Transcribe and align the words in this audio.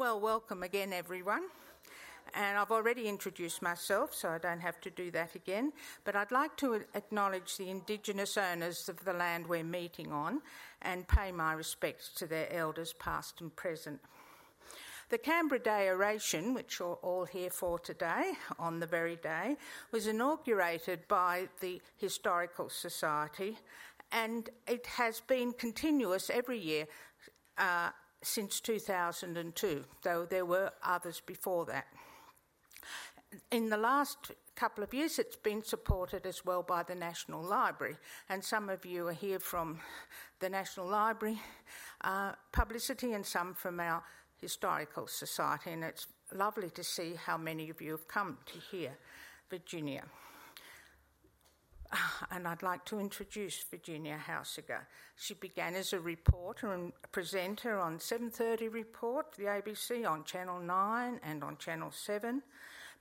Well, 0.00 0.18
welcome 0.18 0.62
again, 0.62 0.94
everyone. 0.94 1.42
And 2.32 2.56
I've 2.56 2.70
already 2.70 3.06
introduced 3.06 3.60
myself, 3.60 4.14
so 4.14 4.30
I 4.30 4.38
don't 4.38 4.60
have 4.60 4.80
to 4.80 4.90
do 4.90 5.10
that 5.10 5.34
again. 5.34 5.74
But 6.04 6.16
I'd 6.16 6.32
like 6.32 6.56
to 6.56 6.80
acknowledge 6.94 7.58
the 7.58 7.68
Indigenous 7.68 8.38
owners 8.38 8.88
of 8.88 9.04
the 9.04 9.12
land 9.12 9.46
we're 9.46 9.62
meeting 9.62 10.10
on 10.10 10.40
and 10.80 11.06
pay 11.06 11.32
my 11.32 11.52
respects 11.52 12.08
to 12.14 12.26
their 12.26 12.50
elders, 12.50 12.94
past 12.94 13.42
and 13.42 13.54
present. 13.54 14.00
The 15.10 15.18
Canberra 15.18 15.60
Day 15.60 15.90
oration, 15.90 16.54
which 16.54 16.78
you're 16.78 16.98
all 17.02 17.26
here 17.26 17.50
for 17.50 17.78
today, 17.78 18.32
on 18.58 18.80
the 18.80 18.86
very 18.86 19.16
day, 19.16 19.58
was 19.92 20.06
inaugurated 20.06 21.06
by 21.08 21.50
the 21.60 21.78
Historical 21.98 22.70
Society 22.70 23.58
and 24.12 24.48
it 24.66 24.86
has 24.86 25.20
been 25.20 25.52
continuous 25.52 26.30
every 26.30 26.58
year 26.58 26.86
uh, 27.58 27.90
since 28.22 28.60
2002, 28.60 29.84
though 30.02 30.26
there 30.26 30.44
were 30.44 30.72
others 30.84 31.20
before 31.24 31.64
that. 31.66 31.86
In 33.50 33.68
the 33.68 33.76
last 33.76 34.32
couple 34.56 34.82
of 34.82 34.92
years, 34.92 35.18
it's 35.18 35.36
been 35.36 35.62
supported 35.62 36.26
as 36.26 36.44
well 36.44 36.62
by 36.62 36.82
the 36.82 36.94
National 36.94 37.42
Library, 37.42 37.96
and 38.28 38.42
some 38.42 38.68
of 38.68 38.84
you 38.84 39.06
are 39.08 39.12
here 39.12 39.38
from 39.38 39.80
the 40.40 40.48
National 40.48 40.86
Library 40.86 41.40
uh, 42.02 42.32
publicity 42.52 43.12
and 43.12 43.24
some 43.24 43.54
from 43.54 43.78
our 43.78 44.02
Historical 44.40 45.06
Society, 45.06 45.70
and 45.70 45.84
it's 45.84 46.06
lovely 46.34 46.70
to 46.70 46.82
see 46.82 47.14
how 47.14 47.36
many 47.36 47.70
of 47.70 47.80
you 47.80 47.92
have 47.92 48.08
come 48.08 48.38
to 48.46 48.58
hear 48.58 48.96
Virginia. 49.48 50.04
and 52.30 52.46
I'd 52.46 52.62
like 52.62 52.84
to 52.86 53.00
introduce 53.00 53.62
Virginia 53.64 54.18
Haussegger. 54.26 54.82
She 55.16 55.34
began 55.34 55.74
as 55.74 55.92
a 55.92 56.00
reporter 56.00 56.72
and 56.72 56.92
presenter 57.12 57.78
on 57.78 57.98
7:30 57.98 58.72
Report, 58.72 59.32
the 59.32 59.44
ABC, 59.44 60.08
on 60.08 60.24
Channel 60.24 60.60
9 60.60 61.20
and 61.22 61.42
on 61.42 61.56
Channel 61.56 61.90
7. 61.90 62.42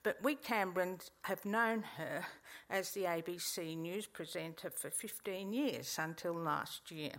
But 0.01 0.21
we 0.23 0.35
Canberrans 0.35 1.09
have 1.23 1.43
known 1.43 1.83
her 1.97 2.25
as 2.69 2.91
the 2.91 3.03
ABC 3.03 3.75
news 3.75 4.07
presenter 4.07 4.69
for 4.69 4.89
15 4.89 5.51
years 5.51 5.97
until 5.99 6.33
last 6.33 6.89
year. 6.89 7.13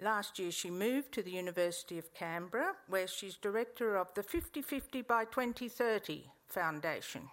Last 0.00 0.38
year, 0.38 0.52
she 0.52 0.70
moved 0.70 1.12
to 1.12 1.22
the 1.22 1.32
University 1.32 1.98
of 1.98 2.14
Canberra, 2.14 2.76
where 2.86 3.08
she's 3.08 3.36
director 3.36 3.96
of 3.96 4.14
the 4.14 4.22
50 4.22 4.62
50 4.62 5.02
by 5.02 5.24
2030 5.24 6.30
Foundation 6.46 7.28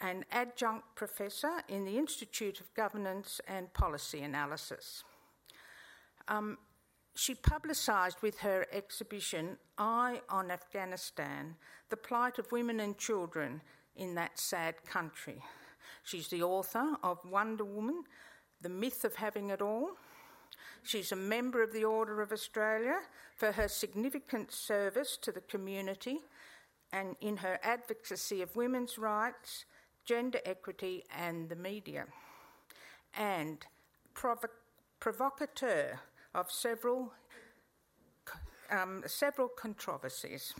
an 0.00 0.24
adjunct 0.32 0.84
professor 0.94 1.62
in 1.68 1.84
the 1.84 1.96
Institute 1.98 2.60
of 2.60 2.72
Governance 2.74 3.40
and 3.46 3.72
Policy 3.72 4.22
Analysis. 4.22 5.04
Um, 6.28 6.58
she 7.14 7.34
publicised 7.34 8.20
with 8.22 8.38
her 8.38 8.66
exhibition 8.72 9.56
Eye 9.78 10.20
on 10.28 10.50
Afghanistan 10.50 11.54
the 11.88 11.96
plight 11.96 12.38
of 12.38 12.50
women 12.50 12.80
and 12.80 12.98
children 12.98 13.60
in 13.96 14.14
that 14.16 14.38
sad 14.38 14.84
country. 14.84 15.40
She's 16.02 16.28
the 16.28 16.42
author 16.42 16.96
of 17.02 17.18
Wonder 17.24 17.64
Woman, 17.64 18.04
The 18.60 18.68
Myth 18.68 19.04
of 19.04 19.14
Having 19.14 19.50
It 19.50 19.62
All. 19.62 19.90
She's 20.82 21.12
a 21.12 21.16
member 21.16 21.62
of 21.62 21.72
the 21.72 21.84
Order 21.84 22.20
of 22.20 22.32
Australia 22.32 22.98
for 23.36 23.52
her 23.52 23.68
significant 23.68 24.52
service 24.52 25.16
to 25.22 25.32
the 25.32 25.40
community 25.40 26.20
and 26.92 27.16
in 27.20 27.38
her 27.38 27.58
advocacy 27.62 28.42
of 28.42 28.56
women's 28.56 28.98
rights 28.98 29.64
gender 30.04 30.40
equity 30.44 31.04
and 31.18 31.48
the 31.48 31.56
media, 31.56 32.06
and 33.16 33.66
provo- 34.14 34.48
provocateur 35.00 35.98
of 36.34 36.50
several, 36.50 37.12
um, 38.70 39.02
several 39.06 39.48
controversies. 39.48 40.54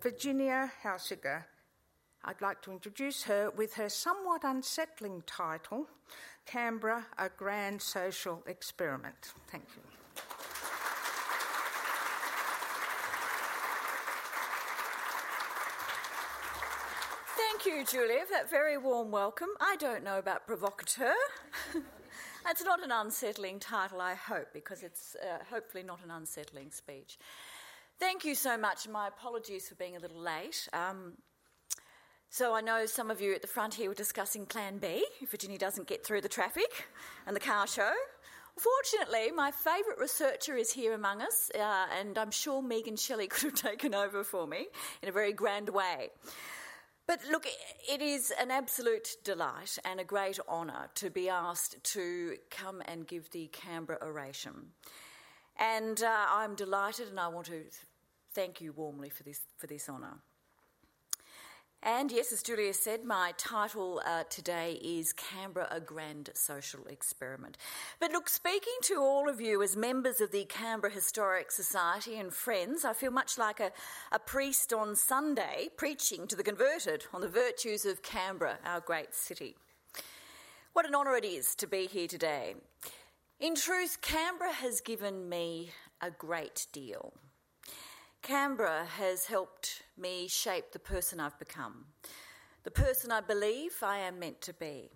Virginia 0.00 0.72
Haussegger, 0.82 1.44
I'd 2.24 2.40
like 2.40 2.62
to 2.62 2.72
introduce 2.72 3.24
her 3.24 3.50
with 3.50 3.74
her 3.74 3.90
somewhat 3.90 4.44
unsettling 4.44 5.22
title, 5.26 5.88
Canberra, 6.46 7.06
a 7.18 7.28
Grand 7.28 7.82
Social 7.82 8.42
Experiment. 8.46 9.34
Thank 9.48 9.64
you. 9.76 9.82
Thank 17.36 17.59
you, 17.76 17.84
Julia, 17.84 18.24
for 18.26 18.32
that 18.32 18.50
very 18.50 18.76
warm 18.76 19.10
welcome. 19.12 19.48
I 19.60 19.76
don't 19.78 20.02
know 20.02 20.18
about 20.18 20.46
provocateur. 20.46 21.14
That's 22.44 22.64
not 22.64 22.82
an 22.82 22.90
unsettling 22.90 23.60
title, 23.60 24.00
I 24.00 24.14
hope, 24.14 24.48
because 24.52 24.82
it's 24.82 25.14
uh, 25.22 25.44
hopefully 25.48 25.84
not 25.84 26.00
an 26.02 26.10
unsettling 26.10 26.72
speech. 26.72 27.18
Thank 28.00 28.24
you 28.24 28.34
so 28.34 28.58
much. 28.58 28.88
My 28.88 29.06
apologies 29.06 29.68
for 29.68 29.76
being 29.76 29.94
a 29.94 30.00
little 30.00 30.20
late. 30.20 30.68
Um, 30.72 31.12
so 32.28 32.54
I 32.54 32.60
know 32.60 32.86
some 32.86 33.10
of 33.10 33.20
you 33.20 33.34
at 33.34 33.42
the 33.42 33.48
front 33.48 33.74
here 33.74 33.88
were 33.88 33.94
discussing 33.94 34.46
Plan 34.46 34.78
B 34.78 35.06
if 35.20 35.30
Virginia 35.30 35.58
doesn't 35.58 35.86
get 35.86 36.04
through 36.04 36.22
the 36.22 36.28
traffic 36.28 36.88
and 37.26 37.36
the 37.36 37.40
car 37.40 37.68
show. 37.68 37.92
Fortunately, 38.56 39.30
my 39.30 39.52
favourite 39.52 39.98
researcher 40.00 40.56
is 40.56 40.72
here 40.72 40.92
among 40.92 41.22
us, 41.22 41.50
uh, 41.54 41.86
and 41.98 42.18
I'm 42.18 42.32
sure 42.32 42.62
Megan 42.62 42.96
Shelley 42.96 43.26
could 43.28 43.42
have 43.42 43.54
taken 43.54 43.94
over 43.94 44.24
for 44.24 44.46
me 44.46 44.66
in 45.02 45.08
a 45.08 45.12
very 45.12 45.32
grand 45.32 45.68
way. 45.68 46.10
But 47.10 47.24
look, 47.28 47.44
it 47.90 48.00
is 48.00 48.32
an 48.40 48.52
absolute 48.52 49.16
delight 49.24 49.78
and 49.84 49.98
a 49.98 50.04
great 50.04 50.38
honour 50.48 50.90
to 50.94 51.10
be 51.10 51.28
asked 51.28 51.82
to 51.82 52.36
come 52.52 52.82
and 52.84 53.04
give 53.04 53.28
the 53.30 53.48
Canberra 53.48 53.98
oration. 54.00 54.68
And 55.58 56.00
uh, 56.04 56.26
I'm 56.30 56.54
delighted 56.54 57.08
and 57.08 57.18
I 57.18 57.26
want 57.26 57.46
to 57.46 57.64
thank 58.32 58.60
you 58.60 58.70
warmly 58.70 59.08
for 59.08 59.24
this, 59.24 59.40
for 59.58 59.66
this 59.66 59.88
honour. 59.88 60.18
And 61.82 62.12
yes, 62.12 62.30
as 62.30 62.42
Julia 62.42 62.74
said, 62.74 63.04
my 63.04 63.32
title 63.38 64.02
uh, 64.04 64.24
today 64.28 64.78
is 64.84 65.14
Canberra 65.14 65.66
a 65.70 65.80
Grand 65.80 66.28
Social 66.34 66.84
Experiment. 66.86 67.56
But 67.98 68.12
look, 68.12 68.28
speaking 68.28 68.74
to 68.82 68.96
all 68.96 69.30
of 69.30 69.40
you 69.40 69.62
as 69.62 69.78
members 69.78 70.20
of 70.20 70.30
the 70.30 70.44
Canberra 70.44 70.92
Historic 70.92 71.50
Society 71.50 72.18
and 72.18 72.34
friends, 72.34 72.84
I 72.84 72.92
feel 72.92 73.10
much 73.10 73.38
like 73.38 73.60
a, 73.60 73.72
a 74.12 74.18
priest 74.18 74.74
on 74.74 74.94
Sunday 74.94 75.70
preaching 75.78 76.26
to 76.26 76.36
the 76.36 76.42
converted 76.42 77.06
on 77.14 77.22
the 77.22 77.28
virtues 77.28 77.86
of 77.86 78.02
Canberra, 78.02 78.58
our 78.62 78.80
great 78.80 79.14
city. 79.14 79.56
What 80.74 80.86
an 80.86 80.94
honour 80.94 81.16
it 81.16 81.24
is 81.24 81.54
to 81.54 81.66
be 81.66 81.86
here 81.86 82.08
today. 82.08 82.56
In 83.38 83.54
truth, 83.54 84.02
Canberra 84.02 84.52
has 84.52 84.82
given 84.82 85.30
me 85.30 85.70
a 86.02 86.10
great 86.10 86.66
deal. 86.74 87.14
Canberra 88.22 88.84
has 88.84 89.26
helped 89.26 89.82
me 89.96 90.28
shape 90.28 90.72
the 90.72 90.78
person 90.78 91.20
I've 91.20 91.38
become, 91.38 91.86
the 92.64 92.70
person 92.70 93.10
I 93.10 93.20
believe 93.22 93.72
I 93.82 93.98
am 93.98 94.18
meant 94.18 94.42
to 94.42 94.52
be, 94.52 94.90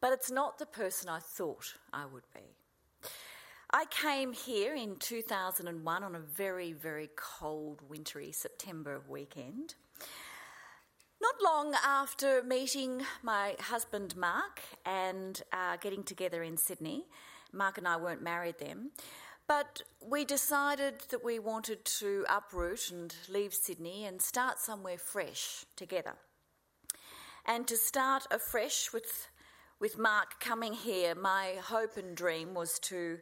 but 0.00 0.12
it's 0.12 0.30
not 0.30 0.58
the 0.58 0.66
person 0.66 1.08
I 1.08 1.18
thought 1.18 1.74
I 1.92 2.06
would 2.06 2.22
be. 2.32 3.10
I 3.70 3.84
came 3.90 4.32
here 4.32 4.74
in 4.74 4.96
2001 4.96 6.02
on 6.04 6.14
a 6.14 6.20
very, 6.20 6.72
very 6.72 7.10
cold, 7.16 7.82
wintry 7.88 8.32
September 8.32 9.02
weekend. 9.08 9.74
Not 11.20 11.34
long 11.44 11.74
after 11.84 12.44
meeting 12.44 13.02
my 13.22 13.56
husband 13.58 14.16
Mark 14.16 14.60
and 14.86 15.42
uh, 15.52 15.76
getting 15.78 16.04
together 16.04 16.44
in 16.44 16.56
Sydney, 16.56 17.06
Mark 17.52 17.76
and 17.76 17.88
I 17.88 17.96
weren't 17.96 18.22
married 18.22 18.54
then. 18.60 18.92
But 19.48 19.80
we 20.06 20.26
decided 20.26 21.00
that 21.08 21.24
we 21.24 21.38
wanted 21.38 21.82
to 21.86 22.26
uproot 22.28 22.90
and 22.90 23.14
leave 23.30 23.54
Sydney 23.54 24.04
and 24.04 24.20
start 24.20 24.58
somewhere 24.58 24.98
fresh 24.98 25.64
together. 25.74 26.12
And 27.46 27.66
to 27.66 27.78
start 27.78 28.26
afresh 28.30 28.92
with, 28.92 29.28
with 29.80 29.98
Mark 29.98 30.38
coming 30.38 30.74
here, 30.74 31.14
my 31.14 31.54
hope 31.62 31.96
and 31.96 32.14
dream 32.14 32.52
was 32.52 32.78
to 32.80 33.20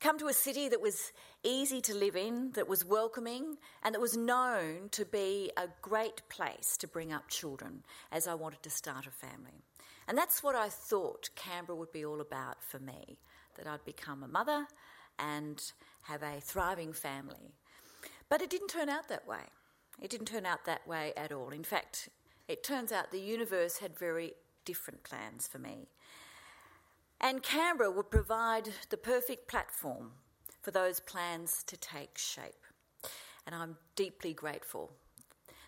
come 0.00 0.18
to 0.18 0.28
a 0.28 0.32
city 0.32 0.70
that 0.70 0.80
was 0.80 1.12
easy 1.44 1.82
to 1.82 1.94
live 1.94 2.16
in, 2.16 2.52
that 2.52 2.68
was 2.68 2.82
welcoming, 2.82 3.58
and 3.82 3.94
that 3.94 4.00
was 4.00 4.16
known 4.16 4.88
to 4.92 5.04
be 5.04 5.52
a 5.58 5.68
great 5.82 6.22
place 6.30 6.78
to 6.78 6.88
bring 6.88 7.12
up 7.12 7.28
children 7.28 7.82
as 8.10 8.26
I 8.26 8.32
wanted 8.34 8.62
to 8.62 8.70
start 8.70 9.06
a 9.06 9.10
family. 9.10 9.62
And 10.08 10.16
that's 10.16 10.42
what 10.42 10.54
I 10.54 10.70
thought 10.70 11.28
Canberra 11.36 11.78
would 11.78 11.92
be 11.92 12.06
all 12.06 12.22
about 12.22 12.62
for 12.64 12.78
me 12.78 13.18
that 13.56 13.66
I'd 13.66 13.84
become 13.84 14.22
a 14.22 14.28
mother 14.28 14.66
and 15.18 15.72
have 16.02 16.22
a 16.22 16.40
thriving 16.40 16.92
family. 16.92 17.54
But 18.28 18.42
it 18.42 18.50
didn't 18.50 18.68
turn 18.68 18.88
out 18.88 19.08
that 19.08 19.26
way. 19.26 19.50
It 20.00 20.10
didn't 20.10 20.26
turn 20.26 20.46
out 20.46 20.64
that 20.66 20.86
way 20.86 21.12
at 21.16 21.32
all. 21.32 21.50
In 21.50 21.64
fact, 21.64 22.08
it 22.48 22.62
turns 22.62 22.92
out 22.92 23.10
the 23.10 23.20
universe 23.20 23.78
had 23.78 23.98
very 23.98 24.34
different 24.64 25.02
plans 25.02 25.46
for 25.46 25.58
me. 25.58 25.88
And 27.20 27.42
Canberra 27.42 27.90
would 27.90 28.10
provide 28.10 28.68
the 28.90 28.96
perfect 28.96 29.48
platform 29.48 30.12
for 30.60 30.70
those 30.70 31.00
plans 31.00 31.62
to 31.66 31.76
take 31.76 32.18
shape. 32.18 32.66
And 33.46 33.54
I'm 33.54 33.76
deeply 33.94 34.34
grateful 34.34 34.92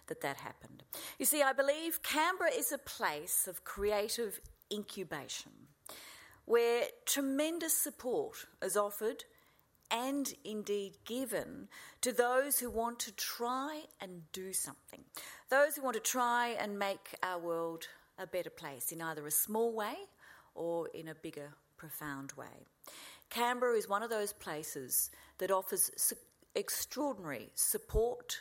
that 0.08 0.20
that 0.20 0.38
happened. 0.38 0.82
You 1.18 1.24
see, 1.24 1.42
I 1.42 1.52
believe 1.52 2.02
Canberra 2.02 2.50
is 2.50 2.72
a 2.72 2.78
place 2.78 3.46
of 3.46 3.64
creative 3.64 4.40
incubation 4.72 5.52
where 6.44 6.84
tremendous 7.06 7.74
support 7.74 8.46
is 8.62 8.76
offered 8.76 9.24
and 9.90 10.32
indeed 10.44 10.98
given 11.04 11.68
to 12.00 12.12
those 12.12 12.58
who 12.58 12.70
want 12.70 12.98
to 13.00 13.12
try 13.12 13.82
and 14.00 14.22
do 14.32 14.52
something, 14.52 15.02
those 15.50 15.76
who 15.76 15.82
want 15.82 15.94
to 15.94 16.00
try 16.00 16.56
and 16.58 16.78
make 16.78 17.14
our 17.22 17.38
world 17.38 17.88
a 18.18 18.26
better 18.26 18.50
place 18.50 18.92
in 18.92 19.00
either 19.00 19.26
a 19.26 19.30
small 19.30 19.74
way 19.74 19.94
or 20.54 20.88
in 20.88 21.08
a 21.08 21.14
bigger, 21.14 21.54
profound 21.76 22.32
way. 22.32 22.66
Canberra 23.30 23.76
is 23.76 23.88
one 23.88 24.02
of 24.02 24.10
those 24.10 24.32
places 24.32 25.10
that 25.38 25.50
offers 25.50 25.90
su- 25.96 26.16
extraordinary 26.54 27.50
support, 27.54 28.40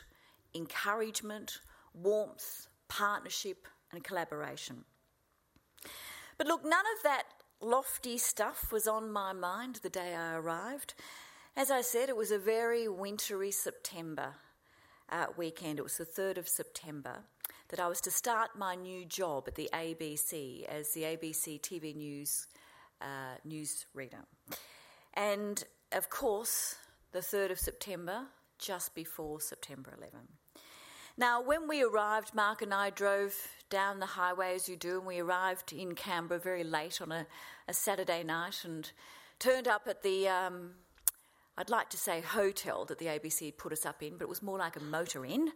encouragement, 0.54 1.60
warmth, 1.94 2.66
partnership, 2.88 3.68
and 3.92 4.02
collaboration. 4.02 4.84
But 6.36 6.46
look, 6.46 6.64
none 6.64 6.72
of 6.72 7.02
that 7.04 7.24
lofty 7.60 8.18
stuff 8.18 8.72
was 8.72 8.86
on 8.86 9.10
my 9.10 9.32
mind 9.32 9.80
the 9.82 9.90
day 9.90 10.14
I 10.14 10.34
arrived. 10.34 10.94
As 11.58 11.72
I 11.72 11.80
said, 11.80 12.08
it 12.08 12.16
was 12.16 12.30
a 12.30 12.38
very 12.38 12.86
wintry 12.86 13.50
September 13.50 14.36
uh, 15.10 15.26
weekend. 15.36 15.80
It 15.80 15.82
was 15.82 15.96
the 15.96 16.04
3rd 16.04 16.38
of 16.38 16.48
September 16.48 17.24
that 17.70 17.80
I 17.80 17.88
was 17.88 18.00
to 18.02 18.12
start 18.12 18.50
my 18.56 18.76
new 18.76 19.04
job 19.04 19.48
at 19.48 19.56
the 19.56 19.68
ABC 19.74 20.66
as 20.66 20.92
the 20.92 21.02
ABC 21.02 21.60
TV 21.60 21.96
News 21.96 22.46
uh, 23.02 23.34
reader. 23.92 24.24
And 25.14 25.64
of 25.90 26.08
course, 26.08 26.76
the 27.10 27.18
3rd 27.18 27.50
of 27.50 27.58
September, 27.58 28.26
just 28.60 28.94
before 28.94 29.40
September 29.40 29.92
11. 29.98 30.20
Now, 31.16 31.42
when 31.42 31.66
we 31.66 31.82
arrived, 31.82 32.36
Mark 32.36 32.62
and 32.62 32.72
I 32.72 32.90
drove 32.90 33.34
down 33.68 33.98
the 33.98 34.06
highway 34.06 34.54
as 34.54 34.68
you 34.68 34.76
do, 34.76 34.98
and 34.98 35.06
we 35.08 35.18
arrived 35.18 35.72
in 35.72 35.96
Canberra 35.96 36.38
very 36.38 36.62
late 36.62 37.00
on 37.02 37.10
a, 37.10 37.26
a 37.66 37.74
Saturday 37.74 38.22
night 38.22 38.64
and 38.64 38.92
turned 39.40 39.66
up 39.66 39.88
at 39.88 40.04
the, 40.04 40.28
um, 40.28 40.74
I'd 41.58 41.70
like 41.70 41.90
to 41.90 41.96
say 41.96 42.20
hotel 42.20 42.84
that 42.84 42.98
the 42.98 43.06
ABC 43.06 43.56
put 43.56 43.72
us 43.72 43.84
up 43.84 44.00
in, 44.00 44.16
but 44.16 44.22
it 44.22 44.28
was 44.28 44.42
more 44.42 44.58
like 44.58 44.76
a 44.76 44.80
motor 44.80 45.24
inn. 45.24 45.50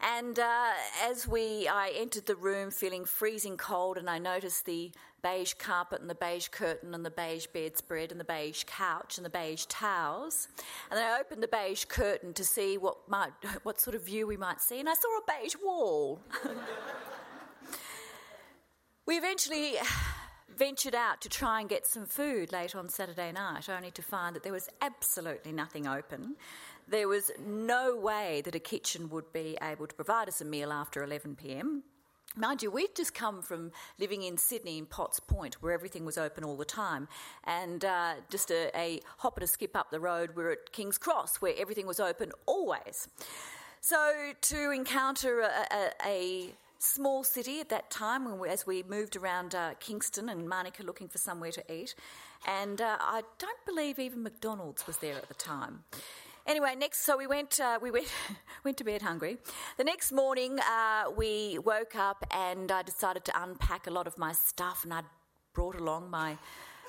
And 0.00 0.38
uh, 0.38 0.70
as 1.04 1.28
we, 1.28 1.68
I 1.68 1.92
entered 1.94 2.24
the 2.24 2.36
room 2.36 2.70
feeling 2.70 3.04
freezing 3.04 3.58
cold, 3.58 3.98
and 3.98 4.08
I 4.08 4.18
noticed 4.18 4.64
the 4.64 4.92
beige 5.22 5.52
carpet 5.52 6.00
and 6.00 6.08
the 6.08 6.14
beige 6.14 6.48
curtain 6.48 6.94
and 6.94 7.04
the 7.04 7.10
beige 7.10 7.48
bedspread 7.52 8.12
and 8.12 8.18
the 8.18 8.24
beige 8.24 8.64
couch 8.64 9.18
and 9.18 9.26
the 9.26 9.30
beige 9.30 9.66
towels. 9.66 10.48
And 10.90 10.96
then 10.96 11.04
I 11.04 11.20
opened 11.20 11.42
the 11.42 11.48
beige 11.48 11.84
curtain 11.84 12.32
to 12.32 12.44
see 12.44 12.78
what 12.78 12.96
might, 13.06 13.32
what 13.62 13.78
sort 13.78 13.94
of 13.94 14.06
view 14.06 14.26
we 14.26 14.38
might 14.38 14.62
see, 14.62 14.80
and 14.80 14.88
I 14.88 14.94
saw 14.94 15.18
a 15.18 15.42
beige 15.42 15.56
wall. 15.62 16.22
we 19.06 19.18
eventually 19.18 19.74
ventured 20.56 20.94
out 20.94 21.20
to 21.20 21.28
try 21.28 21.60
and 21.60 21.68
get 21.68 21.86
some 21.86 22.06
food 22.06 22.52
late 22.52 22.74
on 22.74 22.88
Saturday 22.88 23.32
night, 23.32 23.68
only 23.68 23.90
to 23.92 24.02
find 24.02 24.34
that 24.34 24.42
there 24.42 24.52
was 24.52 24.68
absolutely 24.80 25.52
nothing 25.52 25.86
open 25.86 26.36
there 26.88 27.08
was 27.08 27.30
no 27.44 27.96
way 27.96 28.42
that 28.44 28.54
a 28.54 28.60
kitchen 28.60 29.08
would 29.10 29.32
be 29.32 29.58
able 29.60 29.86
to 29.86 29.94
provide 29.94 30.28
us 30.28 30.40
a 30.40 30.44
meal 30.44 30.72
after 30.72 31.02
11 31.02 31.36
pm. 31.36 31.82
Mind 32.36 32.62
you, 32.62 32.70
we'd 32.70 32.94
just 32.94 33.14
come 33.14 33.40
from 33.40 33.72
living 33.98 34.22
in 34.22 34.36
Sydney 34.36 34.78
in 34.78 34.86
Potts 34.86 35.18
Point, 35.18 35.62
where 35.62 35.72
everything 35.72 36.04
was 36.04 36.18
open 36.18 36.44
all 36.44 36.56
the 36.56 36.66
time. 36.66 37.08
And 37.44 37.84
uh, 37.84 38.14
just 38.30 38.50
a, 38.50 38.70
a 38.78 39.00
hop 39.18 39.38
and 39.38 39.44
a 39.44 39.46
skip 39.46 39.74
up 39.74 39.90
the 39.90 40.00
road, 40.00 40.30
we're 40.36 40.52
at 40.52 40.72
King's 40.72 40.98
Cross, 40.98 41.36
where 41.36 41.54
everything 41.56 41.86
was 41.86 41.98
open 41.98 42.32
always. 42.44 43.08
So 43.80 44.32
to 44.42 44.70
encounter 44.70 45.40
a, 45.40 45.66
a, 45.72 45.90
a 46.04 46.50
small 46.78 47.24
city 47.24 47.60
at 47.60 47.68
that 47.70 47.90
time, 47.90 48.38
we, 48.38 48.48
as 48.48 48.66
we 48.66 48.82
moved 48.82 49.16
around 49.16 49.54
uh, 49.54 49.74
Kingston 49.80 50.28
and 50.28 50.48
Manuka 50.48 50.82
looking 50.82 51.08
for 51.08 51.18
somewhere 51.18 51.52
to 51.52 51.72
eat, 51.72 51.94
and 52.46 52.80
uh, 52.80 52.96
I 53.00 53.22
don't 53.38 53.64
believe 53.66 53.98
even 53.98 54.22
McDonald's 54.22 54.86
was 54.86 54.98
there 54.98 55.14
at 55.14 55.28
the 55.28 55.34
time. 55.34 55.84
Anyway, 56.46 56.74
next, 56.78 57.04
so 57.04 57.16
we 57.16 57.26
went, 57.26 57.58
uh, 57.58 57.78
we 57.82 57.90
went, 57.90 58.06
went 58.64 58.76
to 58.76 58.84
bed 58.84 59.02
hungry. 59.02 59.38
The 59.78 59.84
next 59.84 60.12
morning, 60.12 60.58
uh, 60.60 61.10
we 61.16 61.58
woke 61.58 61.96
up 61.96 62.24
and 62.30 62.70
I 62.70 62.82
decided 62.82 63.24
to 63.24 63.42
unpack 63.42 63.88
a 63.88 63.90
lot 63.90 64.06
of 64.06 64.16
my 64.16 64.32
stuff, 64.32 64.84
and 64.84 64.94
I'd 64.94 65.04
brought 65.54 65.74
along 65.74 66.08
my 66.10 66.36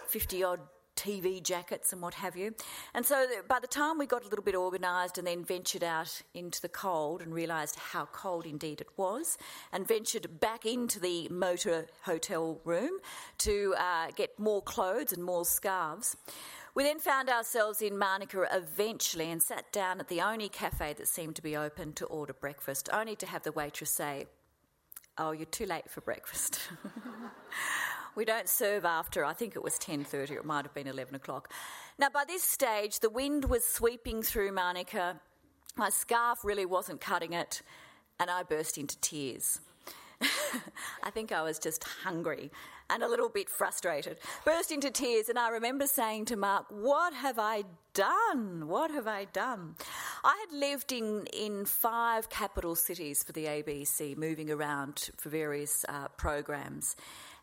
50 0.08 0.44
odd 0.44 0.60
TV 0.98 1.42
jackets 1.42 1.94
and 1.94 2.02
what 2.02 2.16
have 2.16 2.36
you. 2.36 2.54
And 2.94 3.06
so 3.06 3.26
by 3.48 3.60
the 3.60 3.68
time 3.68 3.98
we 3.98 4.06
got 4.06 4.24
a 4.24 4.28
little 4.28 4.44
bit 4.44 4.56
organised 4.56 5.18
and 5.18 5.26
then 5.26 5.46
ventured 5.46 5.84
out 5.84 6.22
into 6.34 6.62
the 6.62 6.70
cold 6.70 7.22
and 7.22 7.34
realised 7.34 7.78
how 7.78 8.06
cold 8.12 8.46
indeed 8.46 8.82
it 8.82 8.90
was, 8.98 9.38
and 9.72 9.88
ventured 9.88 10.40
back 10.40 10.66
into 10.66 11.00
the 11.00 11.30
motor 11.30 11.88
hotel 12.02 12.60
room 12.66 12.98
to 13.40 13.76
uh, 13.78 14.08
get 14.16 14.38
more 14.40 14.62
clothes 14.62 15.14
and 15.14 15.24
more 15.24 15.46
scarves, 15.46 16.18
we 16.76 16.84
then 16.84 17.00
found 17.00 17.30
ourselves 17.30 17.82
in 17.82 17.98
Manuka 17.98 18.46
eventually 18.52 19.32
and 19.32 19.42
sat 19.42 19.72
down 19.72 20.00
at 20.00 20.10
the 20.10 20.22
only 20.22 20.50
cafe 20.50 20.94
that 20.94 21.08
seemed 21.08 21.36
to 21.38 21.42
be 21.42 21.58
open 21.58 21.94
to 21.94 22.06
order 22.06 22.34
breakfast, 22.34 22.90
only 22.94 23.16
to 23.16 23.26
have 23.26 23.44
the 23.44 23.52
waitress 23.52 23.90
say, 23.90 24.28
Oh, 25.18 25.32
you're 25.32 25.46
too 25.46 25.66
late 25.66 25.90
for 25.90 26.02
breakfast. 26.02 26.60
we 28.18 28.26
don't 28.26 28.50
serve 28.50 28.84
after, 28.84 29.24
I 29.24 29.34
think 29.34 29.56
it 29.56 29.64
was 29.64 29.76
10.30 29.76 30.32
it 30.32 30.44
might 30.44 30.66
have 30.66 30.74
been 30.74 30.88
11 30.88 31.14
o'clock. 31.14 31.54
Now, 32.00 32.10
by 32.10 32.26
this 32.26 32.42
stage, 32.42 33.00
the 33.00 33.12
wind 33.12 33.46
was 33.46 33.64
sweeping 33.64 34.24
through 34.24 34.52
Manuka. 34.54 35.22
My 35.76 35.90
scarf 35.90 36.44
really 36.44 36.66
wasn't 36.66 37.00
cutting 37.00 37.34
it, 37.34 37.62
and 38.20 38.32
I 38.32 38.42
burst 38.42 38.80
into 38.80 39.00
tears. 39.02 39.62
I 41.04 41.12
think 41.12 41.32
I 41.32 41.44
was 41.44 41.60
just 41.60 41.84
hungry 41.84 42.50
and 42.90 43.04
a 43.04 43.08
little 43.08 43.30
bit 43.30 43.50
frustrated. 43.50 44.18
Burst 44.46 44.72
into 44.72 44.92
tears, 44.92 45.30
and 45.30 45.38
I 45.38 45.50
remember 45.50 45.88
saying 45.88 46.26
to 46.26 46.36
Mark, 46.36 46.66
What 46.70 47.14
have 47.14 47.40
I 47.40 47.64
done? 47.94 48.68
What 48.68 48.92
have 48.92 49.08
I 49.08 49.26
done? 49.26 49.76
I 50.24 50.46
had 50.48 50.58
lived 50.58 50.92
in, 50.92 51.26
in 51.34 51.66
five 51.66 52.30
capital 52.30 52.76
cities 52.76 53.24
for 53.24 53.32
the 53.32 53.46
ABC, 53.46 54.18
moving 54.18 54.52
around 54.52 55.10
for 55.18 55.30
various 55.30 55.86
uh, 55.90 56.08
programs 56.18 56.96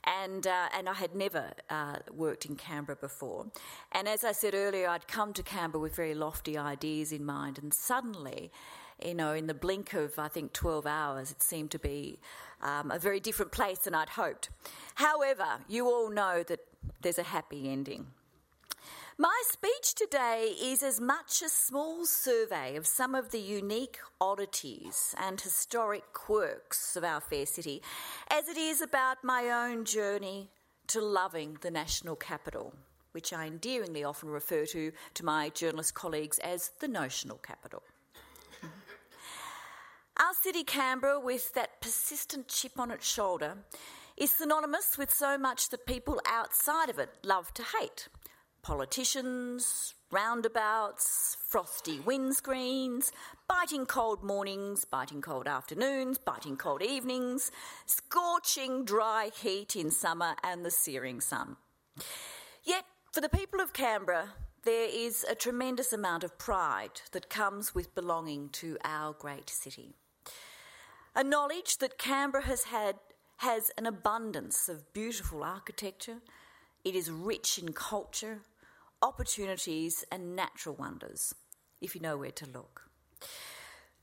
and 0.05 0.46
uh, 0.46 0.69
and 0.76 0.88
I 0.88 0.94
had 0.94 1.14
never 1.14 1.52
uh, 1.70 1.97
worked 2.12 2.44
in 2.44 2.56
Canberra 2.56 2.97
before. 2.97 3.47
And 3.93 4.08
as 4.08 4.25
I 4.25 4.32
said 4.32 4.55
earlier, 4.55 4.88
I'd 4.88 5.08
come 5.08 5.32
to 5.32 5.43
Canberra 5.43 5.81
with 5.81 5.97
very 5.97 6.14
lofty 6.14 6.58
ideas 6.58 7.12
in 7.12 7.25
mind, 7.25 7.58
and 7.58 7.73
suddenly, 7.73 8.50
you 9.02 9.14
know, 9.14 9.32
in 9.32 9.46
the 9.46 9.55
blink 9.55 9.94
of 9.94 10.19
I 10.19 10.29
think 10.29 10.52
twelve 10.52 10.87
hours, 10.87 11.31
it 11.31 11.43
seemed 11.43 11.70
to 11.73 11.79
be 11.79 12.19
um, 12.62 12.91
a 12.91 12.99
very 12.99 13.20
different 13.20 13.52
place 13.52 13.81
than 13.81 13.94
I'd 13.94 14.11
hoped. 14.11 14.50
However, 14.94 15.46
you 15.69 15.87
all 15.87 16.11
know 16.11 16.43
that 16.46 16.61
there's 17.00 17.19
a 17.19 17.25
happy 17.25 17.70
ending. 17.70 18.06
My 19.17 19.41
speech 19.46 19.94
today 19.94 20.55
is 20.61 20.82
as 20.82 21.00
much 21.00 21.41
a 21.41 21.49
small 21.49 22.05
survey 22.05 22.75
of 22.75 22.85
some 22.85 23.14
of 23.14 23.31
the 23.31 23.38
unique 23.38 23.99
oddities 24.20 25.14
and 25.17 25.40
historic 25.40 26.12
quirks 26.12 26.97
of 26.97 27.04
our 27.04 27.21
fair 27.21 27.47
city 27.47 27.80
as 28.28 28.49
it 28.49 28.57
is 28.57 28.80
about 28.80 29.23
my 29.23 29.50
own 29.50 29.85
journey 29.85 30.50
to 30.88 31.00
loving 31.00 31.59
the 31.61 31.71
national 31.71 32.16
capital, 32.16 32.75
which 33.12 33.33
I 33.33 33.47
endearingly 33.47 34.02
often 34.02 34.30
refer 34.30 34.66
to 34.66 34.90
to 35.14 35.25
my 35.25 35.49
journalist 35.50 35.95
colleagues 35.95 36.40
as 36.40 36.73
the 36.80 36.88
notional 36.88 37.38
capital. 37.38 37.85
Our 40.16 40.33
city, 40.40 40.62
Canberra, 40.62 41.18
with 41.18 41.52
that 41.54 41.80
persistent 41.80 42.47
chip 42.47 42.78
on 42.78 42.92
its 42.92 43.04
shoulder, 43.06 43.56
is 44.16 44.30
synonymous 44.30 44.97
with 44.97 45.12
so 45.12 45.37
much 45.37 45.71
that 45.71 45.87
people 45.87 46.21
outside 46.25 46.88
of 46.88 47.00
it 47.00 47.11
love 47.25 47.52
to 47.54 47.64
hate 47.80 48.09
politicians, 48.62 49.94
roundabouts, 50.11 51.37
frosty 51.49 51.99
windscreens, 51.99 53.11
biting 53.47 53.85
cold 53.85 54.23
mornings, 54.23 54.87
biting 54.87 55.21
cold 55.21 55.47
afternoons, 55.47 56.16
biting 56.16 56.56
cold 56.56 56.83
evenings, 56.83 57.50
scorching 57.85 58.85
dry 58.85 59.30
heat 59.42 59.76
in 59.76 59.90
summer, 59.90 60.35
and 60.42 60.64
the 60.64 60.71
searing 60.71 61.21
sun. 61.21 61.56
Yet, 62.62 62.85
for 63.12 63.21
the 63.21 63.28
people 63.28 63.61
of 63.61 63.75
Canberra, 63.75 64.30
there 64.64 64.88
is 64.90 65.25
a 65.28 65.35
tremendous 65.35 65.92
amount 65.92 66.25
of 66.25 66.38
pride 66.38 67.02
that 67.12 67.28
comes 67.28 67.75
with 67.75 67.94
belonging 67.94 68.49
to 68.50 68.78
our 68.83 69.12
great 69.12 69.50
city. 69.50 69.94
A 71.16 71.23
knowledge 71.23 71.78
that 71.78 71.97
Canberra 71.97 72.42
has 72.42 72.64
had 72.64 72.97
has 73.37 73.71
an 73.78 73.87
abundance 73.87 74.68
of 74.68 74.92
beautiful 74.92 75.44
architecture. 75.44 76.16
It 76.83 76.97
is 76.97 77.09
rich 77.09 77.56
in 77.56 77.73
culture, 77.73 78.40
opportunities, 79.00 80.04
and 80.11 80.35
natural 80.35 80.75
wonders, 80.75 81.33
if 81.80 81.94
you 81.94 82.00
know 82.00 82.16
where 82.16 82.33
to 82.33 82.47
look. 82.47 82.90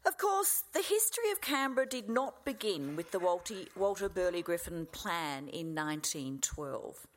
Of 0.06 0.18
course, 0.18 0.64
the 0.72 0.82
history 0.82 1.30
of 1.32 1.42
Canberra 1.42 1.86
did 1.86 2.10
not 2.10 2.46
begin 2.46 2.96
with 2.96 3.12
the 3.12 3.20
Walter 3.20 4.10
Burley 4.10 4.42
Griffin 4.42 4.86
plan 4.86 5.50
in 5.50 5.76
1912. 5.76 7.08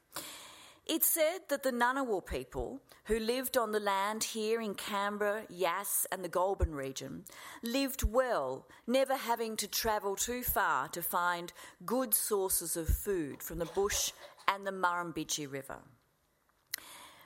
It's 0.87 1.07
said 1.07 1.49
that 1.49 1.63
the 1.63 1.73
Ngunnawal 1.73 2.27
people, 2.27 2.83
who 3.07 3.19
lived 3.19 3.57
on 3.57 3.73
the 3.73 3.81
land 3.81 4.23
here 4.23 4.61
in 4.61 4.75
Canberra, 4.75 5.45
Yass, 5.49 6.07
and 6.13 6.23
the 6.23 6.29
Goulburn 6.29 6.75
region, 6.75 7.25
lived 7.63 8.03
well, 8.03 8.67
never 8.87 9.17
having 9.17 9.57
to 9.57 9.67
travel 9.67 10.15
too 10.15 10.43
far 10.43 10.89
to 10.89 11.01
find 11.01 11.55
good 11.87 12.13
sources 12.13 12.77
of 12.77 12.87
food 12.87 13.43
from 13.43 13.61
the 13.61 13.65
bush 13.65 14.13
and 14.47 14.67
the 14.67 14.73
Murrumbidgee 14.73 15.51
River. 15.51 15.79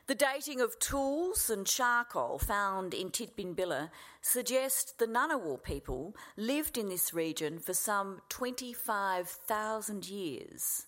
The 0.06 0.14
dating 0.14 0.60
of 0.60 0.78
tools 0.78 1.50
and 1.50 1.66
charcoal 1.66 2.38
found 2.38 2.94
in 2.94 3.10
Tidbinbilla 3.10 3.90
suggests 4.22 4.92
the 4.92 5.08
Ngunnawal 5.08 5.60
people 5.64 6.14
lived 6.36 6.78
in 6.78 6.88
this 6.88 7.12
region 7.12 7.58
for 7.58 7.74
some 7.74 8.20
25,000 8.28 10.08
years 10.08 10.86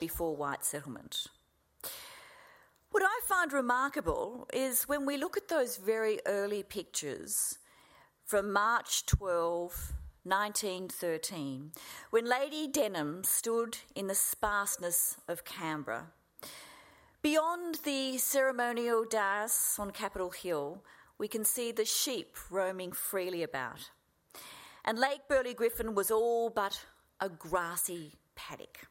before 0.00 0.34
white 0.34 0.64
settlement. 0.64 1.26
What 2.96 3.04
I 3.04 3.20
find 3.26 3.52
remarkable 3.52 4.48
is 4.54 4.88
when 4.88 5.04
we 5.04 5.18
look 5.18 5.36
at 5.36 5.48
those 5.48 5.76
very 5.76 6.18
early 6.24 6.62
pictures 6.62 7.58
from 8.24 8.54
March 8.54 9.04
12, 9.04 9.92
1913, 10.22 11.72
when 12.08 12.24
Lady 12.24 12.66
Denman 12.66 13.24
stood 13.24 13.76
in 13.94 14.06
the 14.06 14.14
sparseness 14.14 15.18
of 15.28 15.44
Canberra 15.44 16.06
Beyond 17.20 17.80
the 17.84 18.16
ceremonial 18.16 19.04
dais 19.04 19.76
on 19.78 19.90
Capitol 19.90 20.30
Hill, 20.30 20.82
we 21.18 21.28
can 21.28 21.44
see 21.44 21.72
the 21.72 21.84
sheep 21.84 22.34
roaming 22.50 22.92
freely 22.92 23.42
about. 23.42 23.90
And 24.86 24.98
Lake 24.98 25.28
Burley 25.28 25.52
Griffin 25.52 25.94
was 25.94 26.10
all 26.10 26.48
but 26.48 26.86
a 27.20 27.28
grassy 27.28 28.14
paddock. 28.36 28.88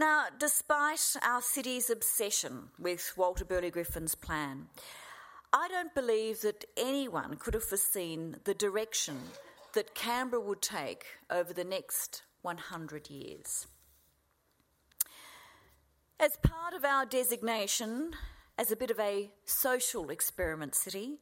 Now, 0.00 0.28
despite 0.38 1.14
our 1.22 1.42
city's 1.42 1.90
obsession 1.90 2.70
with 2.78 3.12
Walter 3.18 3.44
Burley 3.44 3.70
Griffin's 3.70 4.14
plan, 4.14 4.68
I 5.52 5.68
don't 5.68 5.94
believe 5.94 6.40
that 6.40 6.64
anyone 6.74 7.36
could 7.36 7.52
have 7.52 7.64
foreseen 7.64 8.36
the 8.44 8.54
direction 8.54 9.18
that 9.74 9.94
Canberra 9.94 10.40
would 10.40 10.62
take 10.62 11.04
over 11.28 11.52
the 11.52 11.64
next 11.64 12.22
100 12.40 13.10
years. 13.10 13.66
As 16.18 16.38
part 16.38 16.72
of 16.72 16.82
our 16.82 17.04
designation 17.04 18.12
as 18.56 18.72
a 18.72 18.76
bit 18.76 18.90
of 18.90 18.98
a 18.98 19.28
social 19.44 20.08
experiment 20.08 20.74
city, 20.74 21.18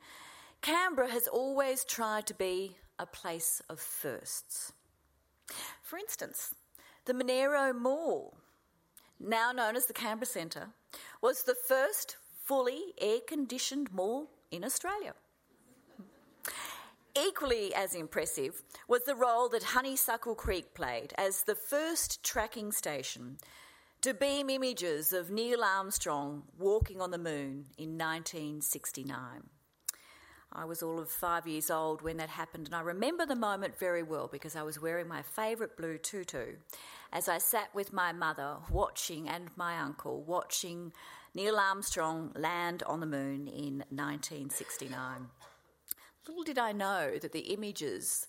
Canberra 0.62 1.10
has 1.10 1.26
always 1.26 1.82
tried 1.82 2.28
to 2.28 2.34
be 2.34 2.76
a 2.96 3.06
place 3.06 3.60
of 3.68 3.80
firsts. 3.80 4.72
For 5.82 5.98
instance, 5.98 6.54
the 7.06 7.14
Monaro 7.14 7.72
Mall, 7.72 8.38
now 9.20 9.52
known 9.52 9.76
as 9.76 9.86
the 9.86 9.92
Canberra 9.92 10.26
Centre, 10.26 10.68
was 11.20 11.42
the 11.42 11.54
first 11.54 12.16
fully 12.44 12.94
air 13.00 13.18
conditioned 13.26 13.92
mall 13.92 14.30
in 14.50 14.64
Australia. 14.64 15.14
Equally 17.16 17.74
as 17.74 17.94
impressive 17.94 18.62
was 18.86 19.02
the 19.04 19.14
role 19.14 19.48
that 19.48 19.62
Honeysuckle 19.62 20.34
Creek 20.34 20.74
played 20.74 21.12
as 21.18 21.42
the 21.42 21.54
first 21.54 22.22
tracking 22.22 22.70
station 22.70 23.38
to 24.02 24.14
beam 24.14 24.48
images 24.48 25.12
of 25.12 25.30
Neil 25.30 25.64
Armstrong 25.64 26.44
walking 26.56 27.00
on 27.00 27.10
the 27.10 27.18
moon 27.18 27.66
in 27.76 27.98
1969. 27.98 29.42
I 30.52 30.64
was 30.64 30.82
all 30.82 30.98
of 30.98 31.10
five 31.10 31.46
years 31.46 31.70
old 31.70 32.00
when 32.02 32.16
that 32.16 32.30
happened, 32.30 32.66
and 32.66 32.74
I 32.74 32.80
remember 32.80 33.26
the 33.26 33.36
moment 33.36 33.78
very 33.78 34.02
well 34.02 34.28
because 34.28 34.56
I 34.56 34.62
was 34.62 34.80
wearing 34.80 35.06
my 35.06 35.22
favourite 35.22 35.76
blue 35.76 35.98
tutu 35.98 36.56
as 37.12 37.28
I 37.28 37.38
sat 37.38 37.74
with 37.74 37.92
my 37.92 38.12
mother 38.12 38.56
watching 38.70 39.28
and 39.28 39.50
my 39.56 39.78
uncle 39.78 40.22
watching 40.22 40.92
Neil 41.34 41.56
Armstrong 41.56 42.32
land 42.34 42.82
on 42.84 43.00
the 43.00 43.06
moon 43.06 43.46
in 43.46 43.84
1969. 43.90 45.28
Little 46.26 46.44
did 46.44 46.58
I 46.58 46.72
know 46.72 47.18
that 47.20 47.32
the 47.32 47.52
images 47.52 48.26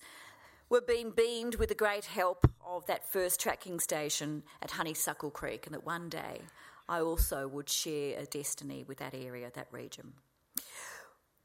were 0.70 0.82
being 0.82 1.12
beamed 1.12 1.56
with 1.56 1.70
the 1.70 1.76
great 1.76 2.06
help 2.06 2.50
of 2.66 2.86
that 2.86 3.10
first 3.10 3.40
tracking 3.40 3.80
station 3.80 4.44
at 4.62 4.72
Honeysuckle 4.72 5.32
Creek, 5.32 5.66
and 5.66 5.74
that 5.74 5.86
one 5.86 6.10
day 6.10 6.42
I 6.88 7.00
also 7.02 7.48
would 7.48 7.70
share 7.70 8.20
a 8.20 8.26
destiny 8.26 8.84
with 8.88 8.98
that 9.00 9.16
area, 9.16 9.52
that 9.56 9.68
region. 9.72 10.14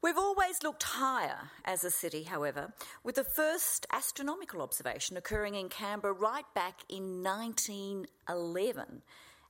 We've 0.05 0.19
always 0.19 0.61
looked 0.61 0.83
higher 0.83 1.49
as 1.65 1.83
a 1.83 1.89
city, 1.89 2.21
however, 2.21 2.71
with 3.03 3.15
the 3.15 3.23
first 3.23 3.87
astronomical 3.91 4.61
observation 4.61 5.17
occurring 5.17 5.55
in 5.55 5.67
Canberra 5.67 6.13
right 6.13 6.45
back 6.53 6.81
in 6.87 7.23
1911 7.23 9.01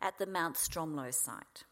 at 0.02 0.18
the 0.18 0.26
Mount 0.26 0.56
Stromlo 0.56 1.14
site. 1.14 1.66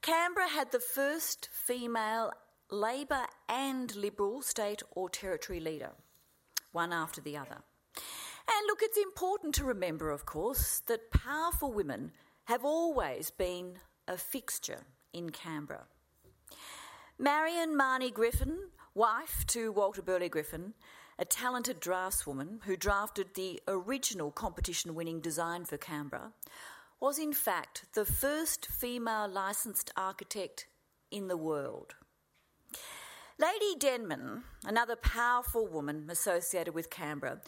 Canberra 0.00 0.48
had 0.48 0.72
the 0.72 0.80
first 0.80 1.50
female 1.52 2.32
Labor 2.68 3.26
and 3.48 3.94
Liberal 3.94 4.42
state 4.42 4.82
or 4.96 5.08
territory 5.08 5.60
leader 5.60 5.92
one 6.72 6.92
after 6.92 7.20
the 7.20 7.36
other. 7.36 7.58
And 7.94 8.66
look, 8.66 8.80
it's 8.82 8.98
important 8.98 9.54
to 9.54 9.64
remember, 9.64 10.10
of 10.10 10.26
course, 10.26 10.82
that 10.88 11.12
powerful 11.12 11.72
women 11.72 12.10
have 12.46 12.64
always 12.64 13.30
been 13.30 13.78
a 14.08 14.16
fixture 14.16 14.80
in 15.12 15.30
Canberra. 15.30 15.84
Marion 17.18 17.76
Mahony 17.76 18.10
Griffin, 18.10 18.58
wife 18.94 19.44
to 19.48 19.70
Walter 19.70 20.02
Burley 20.02 20.28
Griffin, 20.28 20.74
a 21.18 21.24
talented 21.24 21.78
draftswoman 21.78 22.62
who 22.64 22.76
drafted 22.76 23.34
the 23.34 23.60
original 23.68 24.30
competition 24.30 24.94
winning 24.94 25.20
design 25.20 25.64
for 25.64 25.76
Canberra, 25.76 26.32
was 27.00 27.18
in 27.18 27.32
fact 27.32 27.84
the 27.94 28.04
first 28.04 28.66
female 28.66 29.28
licensed 29.28 29.92
architect 29.96 30.66
in 31.10 31.28
the 31.28 31.36
world. 31.36 31.94
Lady 33.38 33.74
Denman, 33.78 34.44
another 34.64 34.96
powerful 34.96 35.66
woman 35.66 36.08
associated 36.10 36.74
with 36.74 36.90
Canberra, 36.90 37.40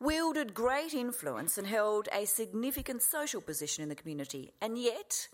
wielded 0.00 0.54
great 0.54 0.94
influence 0.94 1.58
and 1.58 1.66
held 1.66 2.08
a 2.12 2.24
significant 2.24 3.02
social 3.02 3.40
position 3.40 3.82
in 3.82 3.88
the 3.88 3.94
community. 3.94 4.52
And 4.60 4.78
yet, 4.78 5.28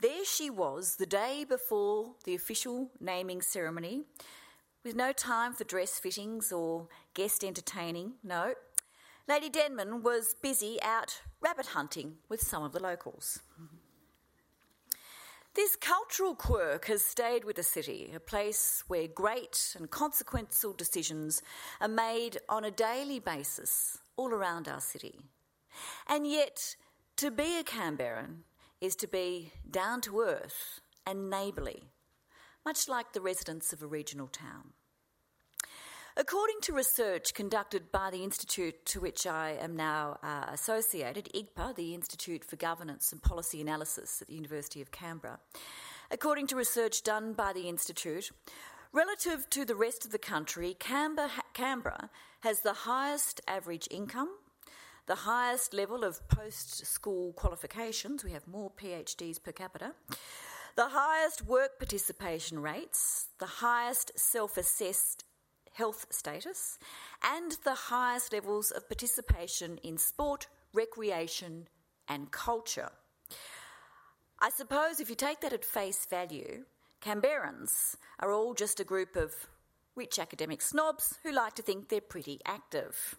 there 0.00 0.24
she 0.24 0.50
was 0.50 0.96
the 0.96 1.06
day 1.06 1.44
before 1.48 2.14
the 2.24 2.34
official 2.34 2.90
naming 3.00 3.42
ceremony, 3.42 4.02
with 4.84 4.94
no 4.94 5.12
time 5.12 5.52
for 5.52 5.64
dress 5.64 5.98
fittings 5.98 6.52
or 6.52 6.88
guest 7.14 7.42
entertaining. 7.42 8.14
No, 8.22 8.54
Lady 9.28 9.50
Denman 9.50 10.02
was 10.02 10.34
busy 10.40 10.78
out 10.82 11.20
rabbit 11.40 11.66
hunting 11.66 12.16
with 12.28 12.40
some 12.40 12.62
of 12.62 12.72
the 12.72 12.82
locals. 12.82 13.40
This 15.54 15.76
cultural 15.76 16.34
quirk 16.34 16.86
has 16.86 17.04
stayed 17.04 17.44
with 17.44 17.56
the 17.56 17.62
city, 17.62 18.12
a 18.14 18.20
place 18.20 18.84
where 18.86 19.08
great 19.08 19.74
and 19.76 19.90
consequential 19.90 20.72
decisions 20.72 21.42
are 21.80 21.88
made 21.88 22.38
on 22.48 22.64
a 22.64 22.70
daily 22.70 23.18
basis 23.18 23.98
all 24.16 24.32
around 24.32 24.68
our 24.68 24.80
city. 24.80 25.18
And 26.06 26.26
yet, 26.26 26.76
to 27.16 27.30
be 27.30 27.58
a 27.58 27.64
Canberran 27.64 28.44
is 28.80 28.94
to 28.96 29.06
be 29.06 29.52
down 29.70 30.00
to 30.02 30.20
earth 30.20 30.80
and 31.06 31.30
neighbourly, 31.30 31.84
much 32.64 32.88
like 32.88 33.12
the 33.12 33.20
residents 33.20 33.72
of 33.72 33.82
a 33.82 33.86
regional 33.86 34.26
town. 34.28 34.72
According 36.16 36.56
to 36.62 36.72
research 36.72 37.32
conducted 37.32 37.92
by 37.92 38.10
the 38.10 38.24
institute 38.24 38.84
to 38.86 39.00
which 39.00 39.24
I 39.24 39.50
am 39.60 39.76
now 39.76 40.18
uh, 40.20 40.46
associated, 40.52 41.28
IGPA, 41.32 41.76
the 41.76 41.94
Institute 41.94 42.44
for 42.44 42.56
Governance 42.56 43.12
and 43.12 43.22
Policy 43.22 43.60
Analysis 43.60 44.20
at 44.20 44.26
the 44.26 44.34
University 44.34 44.82
of 44.82 44.90
Canberra, 44.90 45.38
according 46.10 46.48
to 46.48 46.56
research 46.56 47.04
done 47.04 47.34
by 47.34 47.52
the 47.52 47.68
institute, 47.68 48.32
relative 48.92 49.48
to 49.50 49.64
the 49.64 49.76
rest 49.76 50.04
of 50.04 50.10
the 50.10 50.18
country, 50.18 50.74
Canberra, 50.80 51.30
Canberra 51.54 52.10
has 52.40 52.62
the 52.62 52.72
highest 52.72 53.40
average 53.46 53.86
income, 53.88 54.30
the 55.08 55.14
highest 55.14 55.72
level 55.72 56.04
of 56.04 56.28
post 56.28 56.86
school 56.86 57.32
qualifications, 57.32 58.22
we 58.22 58.30
have 58.32 58.46
more 58.46 58.70
PhDs 58.70 59.42
per 59.42 59.52
capita, 59.52 59.92
the 60.76 60.88
highest 60.90 61.46
work 61.46 61.78
participation 61.78 62.60
rates, 62.60 63.28
the 63.38 63.46
highest 63.46 64.12
self 64.16 64.58
assessed 64.58 65.24
health 65.72 66.04
status, 66.10 66.78
and 67.24 67.56
the 67.64 67.74
highest 67.74 68.34
levels 68.34 68.70
of 68.70 68.86
participation 68.86 69.78
in 69.82 69.96
sport, 69.96 70.46
recreation, 70.74 71.68
and 72.06 72.30
culture. 72.30 72.90
I 74.40 74.50
suppose 74.50 75.00
if 75.00 75.08
you 75.08 75.16
take 75.16 75.40
that 75.40 75.54
at 75.54 75.64
face 75.64 76.04
value, 76.04 76.64
Canberrans 77.00 77.96
are 78.20 78.30
all 78.30 78.52
just 78.52 78.78
a 78.78 78.84
group 78.84 79.16
of 79.16 79.32
rich 79.96 80.18
academic 80.18 80.60
snobs 80.60 81.18
who 81.22 81.32
like 81.32 81.54
to 81.54 81.62
think 81.62 81.88
they're 81.88 82.02
pretty 82.02 82.40
active. 82.44 83.16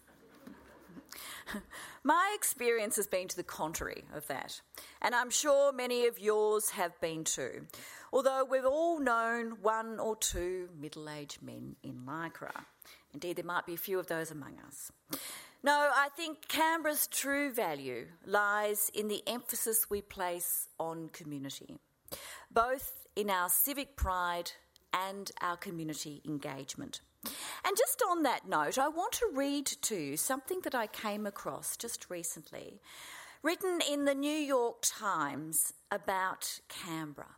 My 2.03 2.33
experience 2.35 2.95
has 2.95 3.07
been 3.07 3.27
to 3.27 3.35
the 3.35 3.43
contrary 3.43 4.05
of 4.13 4.27
that, 4.27 4.61
and 5.01 5.13
I'm 5.15 5.29
sure 5.29 5.71
many 5.71 6.05
of 6.05 6.19
yours 6.19 6.71
have 6.71 6.99
been 7.01 7.23
too, 7.23 7.67
although 8.13 8.45
we've 8.49 8.65
all 8.65 8.99
known 8.99 9.57
one 9.61 9.99
or 9.99 10.15
two 10.15 10.69
middle 10.79 11.09
aged 11.09 11.41
men 11.41 11.75
in 11.83 12.03
Lycra. 12.05 12.65
Indeed, 13.13 13.37
there 13.37 13.45
might 13.45 13.65
be 13.65 13.73
a 13.73 13.77
few 13.77 13.99
of 13.99 14.07
those 14.07 14.31
among 14.31 14.59
us. 14.67 14.91
No, 15.61 15.91
I 15.93 16.07
think 16.15 16.47
Canberra's 16.47 17.07
true 17.07 17.51
value 17.51 18.07
lies 18.25 18.89
in 18.93 19.09
the 19.09 19.21
emphasis 19.27 19.89
we 19.89 20.01
place 20.01 20.69
on 20.79 21.09
community, 21.09 21.79
both 22.49 23.07
in 23.15 23.29
our 23.29 23.49
civic 23.49 23.97
pride 23.97 24.51
and 24.93 25.31
our 25.41 25.57
community 25.57 26.21
engagement. 26.25 27.01
And 27.23 27.77
just 27.77 28.01
on 28.09 28.23
that 28.23 28.47
note, 28.47 28.77
I 28.77 28.87
want 28.87 29.13
to 29.13 29.29
read 29.33 29.65
to 29.65 29.95
you 29.95 30.17
something 30.17 30.61
that 30.63 30.75
I 30.75 30.87
came 30.87 31.25
across 31.25 31.75
just 31.77 32.09
recently, 32.09 32.79
written 33.43 33.79
in 33.89 34.05
the 34.05 34.15
New 34.15 34.29
York 34.29 34.77
Times 34.81 35.73
about 35.91 36.59
Canberra. 36.69 37.35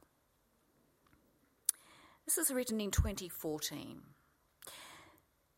This 2.26 2.38
was 2.38 2.52
written 2.52 2.80
in 2.80 2.92
2014. 2.92 4.02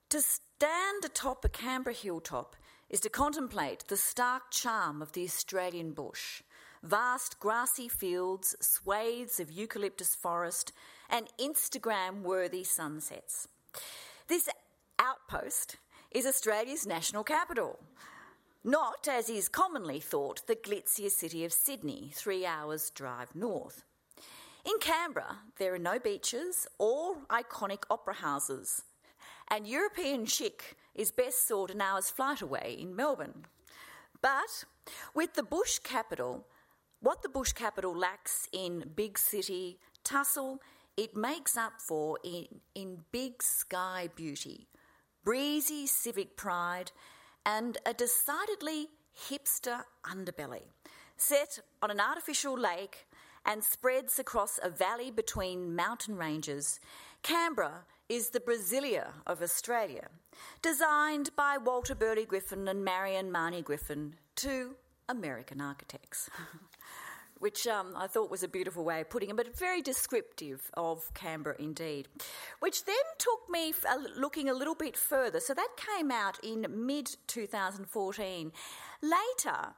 To 0.10 0.22
stand 0.22 1.04
atop 1.04 1.44
a 1.44 1.50
Canberra 1.50 1.96
hilltop 1.96 2.56
is 2.90 3.00
to 3.02 3.10
contemplate 3.10 3.86
the 3.88 3.98
stark 3.98 4.52
charm 4.52 5.02
of 5.02 5.12
the 5.14 5.24
Australian 5.24 5.92
bush 5.92 6.42
vast 6.84 7.40
grassy 7.40 7.88
fields, 7.88 8.56
swathes 8.60 9.40
of 9.40 9.50
eucalyptus 9.50 10.14
forest, 10.16 10.74
and 11.10 11.28
Instagram 11.40 12.22
worthy 12.22 12.64
sunsets. 12.64 13.48
This 14.28 14.48
outpost 15.00 15.78
is 16.12 16.26
Australia's 16.26 16.88
national 16.88 17.26
capital, 17.26 17.80
not, 18.64 19.08
as 19.10 19.30
is 19.30 19.50
commonly 19.50 20.00
thought, 20.00 20.48
the 20.48 20.56
glitzier 20.56 21.12
city 21.12 21.44
of 21.44 21.52
Sydney, 21.52 22.12
three 22.14 22.46
hours' 22.46 22.90
drive 22.90 23.36
north. 23.36 23.84
In 24.66 24.80
Canberra, 24.80 25.40
there 25.60 25.74
are 25.74 25.80
no 25.80 26.00
beaches 26.00 26.66
or 26.80 27.18
iconic 27.30 27.84
opera 27.90 28.14
houses, 28.14 28.84
and 29.50 29.68
European 29.68 30.26
chic 30.26 30.78
is 30.96 31.12
best 31.12 31.46
sought 31.46 31.72
an 31.72 31.82
hour's 31.82 32.10
flight 32.10 32.42
away 32.42 32.78
in 32.80 32.96
Melbourne. 32.96 33.46
But 34.22 34.64
with 35.14 35.34
the 35.34 35.44
bush 35.44 35.80
capital, 35.80 36.48
what 37.02 37.24
the 37.24 37.30
bush 37.30 37.52
capital 37.52 37.94
lacks 37.94 38.48
in 38.54 38.92
big 38.96 39.18
city 39.18 39.80
tussle, 40.06 40.62
it 40.98 41.16
makes 41.16 41.58
up 41.58 41.82
for 41.82 42.20
in, 42.24 42.48
in 42.76 43.00
big 43.12 43.42
sky 43.42 44.10
beauty, 44.16 44.68
breezy 45.24 45.88
civic 45.88 46.38
pride, 46.38 46.92
and 47.46 47.78
a 47.86 47.94
decidedly 47.94 48.88
hipster 49.30 49.82
underbelly, 50.06 50.64
set 51.18 51.60
on 51.82 51.92
an 51.92 52.00
artificial 52.00 52.58
lake 52.58 53.08
and 53.46 53.64
spreads 53.64 54.20
across 54.20 54.60
a 54.64 54.70
valley 54.70 55.12
between 55.12 55.76
mountain 55.76 56.16
ranges. 56.16 56.80
Canberra 57.24 57.86
is 58.08 58.30
the 58.30 58.40
Brasilia 58.40 59.14
of 59.26 59.42
Australia, 59.42 60.08
designed 60.62 61.32
by 61.36 61.58
Walter 61.58 61.96
Burley 61.96 62.26
Griffin 62.26 62.68
and 62.68 62.84
Marion 62.84 63.32
Mahony 63.32 63.62
Griffin, 63.62 64.16
two 64.36 64.76
American 65.10 65.60
architects. 65.60 66.30
which 67.44 67.68
um, 67.68 67.94
I 67.98 68.08
thought 68.08 68.32
was 68.32 68.42
a 68.42 68.48
beautiful 68.48 68.86
way 68.86 69.02
of 69.02 69.10
putting 69.10 69.30
it, 69.30 69.36
but 69.36 69.60
very 69.60 69.82
descriptive 69.82 70.72
of 70.76 71.14
Canberra 71.14 71.58
indeed. 71.60 72.08
Which 72.62 72.86
then 72.86 72.96
took 73.18 73.50
me 73.50 73.74
looking 74.16 74.48
a 74.48 74.54
little 74.54 74.76
bit 74.76 74.96
further. 74.96 75.42
So 75.42 75.54
that 75.54 75.68
came 75.76 76.10
out 76.10 76.40
in 76.42 76.66
mid 76.70 77.18
2014. 77.28 78.54
Later, 79.02 79.74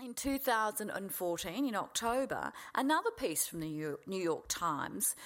in 0.00 0.14
2014, 0.14 1.66
in 1.66 1.74
October, 1.74 2.52
another 2.76 3.10
piece 3.10 3.44
from 3.44 3.58
the 3.58 3.96
New 4.06 4.22
York 4.22 4.44
Times 4.46 5.16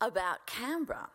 about 0.00 0.46
Canberra. 0.46 1.08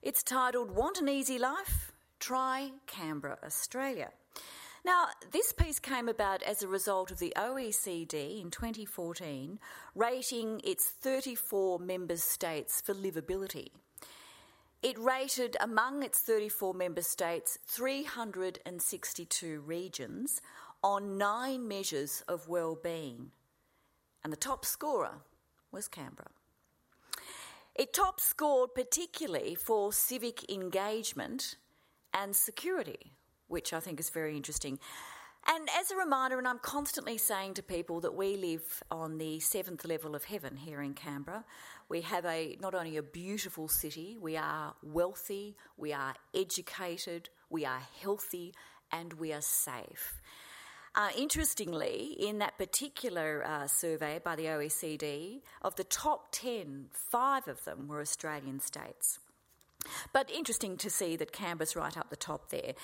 It's 0.00 0.22
titled 0.22 0.70
Want 0.70 1.00
an 1.00 1.08
Easy 1.08 1.40
Life? 1.40 1.90
Try 2.20 2.70
Canberra, 2.86 3.38
Australia. 3.44 4.10
Now, 4.84 5.06
this 5.30 5.52
piece 5.52 5.78
came 5.78 6.08
about 6.08 6.42
as 6.42 6.62
a 6.62 6.68
result 6.68 7.12
of 7.12 7.20
the 7.20 7.32
OECD 7.36 8.40
in 8.40 8.50
2014 8.50 9.60
rating 9.94 10.60
its 10.64 10.88
34 10.88 11.78
member 11.78 12.16
states 12.16 12.80
for 12.80 12.92
livability. 12.92 13.68
It 14.82 14.98
rated 14.98 15.56
among 15.60 16.02
its 16.02 16.18
34 16.18 16.74
member 16.74 17.02
states 17.02 17.58
362 17.64 19.60
regions 19.60 20.42
on 20.82 21.16
nine 21.16 21.68
measures 21.68 22.24
of 22.26 22.48
well-being, 22.48 23.30
and 24.24 24.32
the 24.32 24.36
top 24.36 24.64
scorer 24.64 25.22
was 25.70 25.86
Canberra. 25.86 26.30
It 27.76 27.92
top 27.94 28.18
scored 28.18 28.74
particularly 28.74 29.54
for 29.54 29.92
civic 29.92 30.50
engagement 30.50 31.54
and 32.12 32.34
security, 32.34 33.12
which 33.52 33.72
I 33.72 33.80
think 33.80 34.00
is 34.00 34.10
very 34.10 34.36
interesting. 34.36 34.78
And 35.46 35.68
as 35.78 35.90
a 35.90 35.96
reminder, 35.96 36.38
and 36.38 36.48
I'm 36.48 36.60
constantly 36.60 37.18
saying 37.18 37.54
to 37.54 37.62
people 37.62 38.00
that 38.00 38.14
we 38.14 38.36
live 38.36 38.82
on 38.90 39.18
the 39.18 39.40
seventh 39.40 39.84
level 39.84 40.14
of 40.14 40.24
heaven 40.24 40.56
here 40.56 40.80
in 40.80 40.94
Canberra. 40.94 41.44
We 41.88 42.00
have 42.02 42.24
a 42.24 42.56
not 42.60 42.74
only 42.74 42.96
a 42.96 43.02
beautiful 43.02 43.68
city, 43.68 44.16
we 44.20 44.36
are 44.36 44.74
wealthy, 44.82 45.56
we 45.76 45.92
are 45.92 46.14
educated, 46.34 47.28
we 47.50 47.66
are 47.66 47.82
healthy, 48.00 48.54
and 48.90 49.12
we 49.14 49.32
are 49.32 49.42
safe. 49.42 50.22
Uh, 50.94 51.08
interestingly, 51.16 52.16
in 52.18 52.38
that 52.38 52.56
particular 52.56 53.42
uh, 53.44 53.66
survey 53.66 54.20
by 54.22 54.36
the 54.36 54.44
OECD, 54.44 55.40
of 55.62 55.74
the 55.76 55.84
top 55.84 56.28
10, 56.32 56.86
five 56.92 57.48
of 57.48 57.64
them 57.64 57.88
were 57.88 58.00
Australian 58.00 58.60
states. 58.60 59.18
But 60.12 60.30
interesting 60.30 60.76
to 60.78 60.90
see 60.90 61.16
that 61.16 61.32
Canberra's 61.32 61.76
right 61.76 61.96
up 61.96 62.10
the 62.10 62.16
top 62.16 62.50
there. 62.50 62.74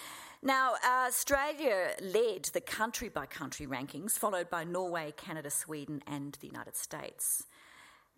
Now, 0.42 0.74
uh, 0.74 1.06
Australia 1.08 1.90
led 2.00 2.44
the 2.52 2.61
country 2.61 3.08
by 3.08 3.26
country 3.26 3.66
rankings, 3.66 4.12
followed 4.12 4.50
by 4.50 4.64
Norway, 4.64 5.12
Canada, 5.16 5.50
Sweden, 5.50 6.02
and 6.06 6.37
the 6.40 6.46
United 6.46 6.76
States. 6.76 7.44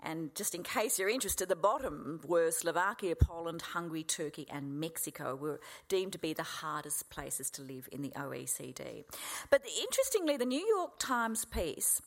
And 0.02 0.34
just 0.34 0.54
in 0.54 0.62
case 0.62 0.98
you're 0.98 1.10
interested, 1.10 1.48
the 1.48 1.56
bottom 1.56 2.20
were 2.26 2.50
Slovakia, 2.50 3.14
Poland, 3.16 3.60
Hungary, 3.60 4.02
Turkey, 4.02 4.46
and 4.50 4.80
Mexico 4.80 5.34
were 5.34 5.60
deemed 5.88 6.12
to 6.12 6.18
be 6.18 6.32
the 6.32 6.42
hardest 6.42 7.10
places 7.10 7.50
to 7.50 7.62
live 7.62 7.88
in 7.92 8.00
the 8.00 8.12
OECD. 8.16 9.04
But 9.50 9.62
interestingly, 9.78 10.36
the 10.36 10.46
New 10.46 10.64
York 10.66 10.98
Times 10.98 11.44
piece 11.44 12.00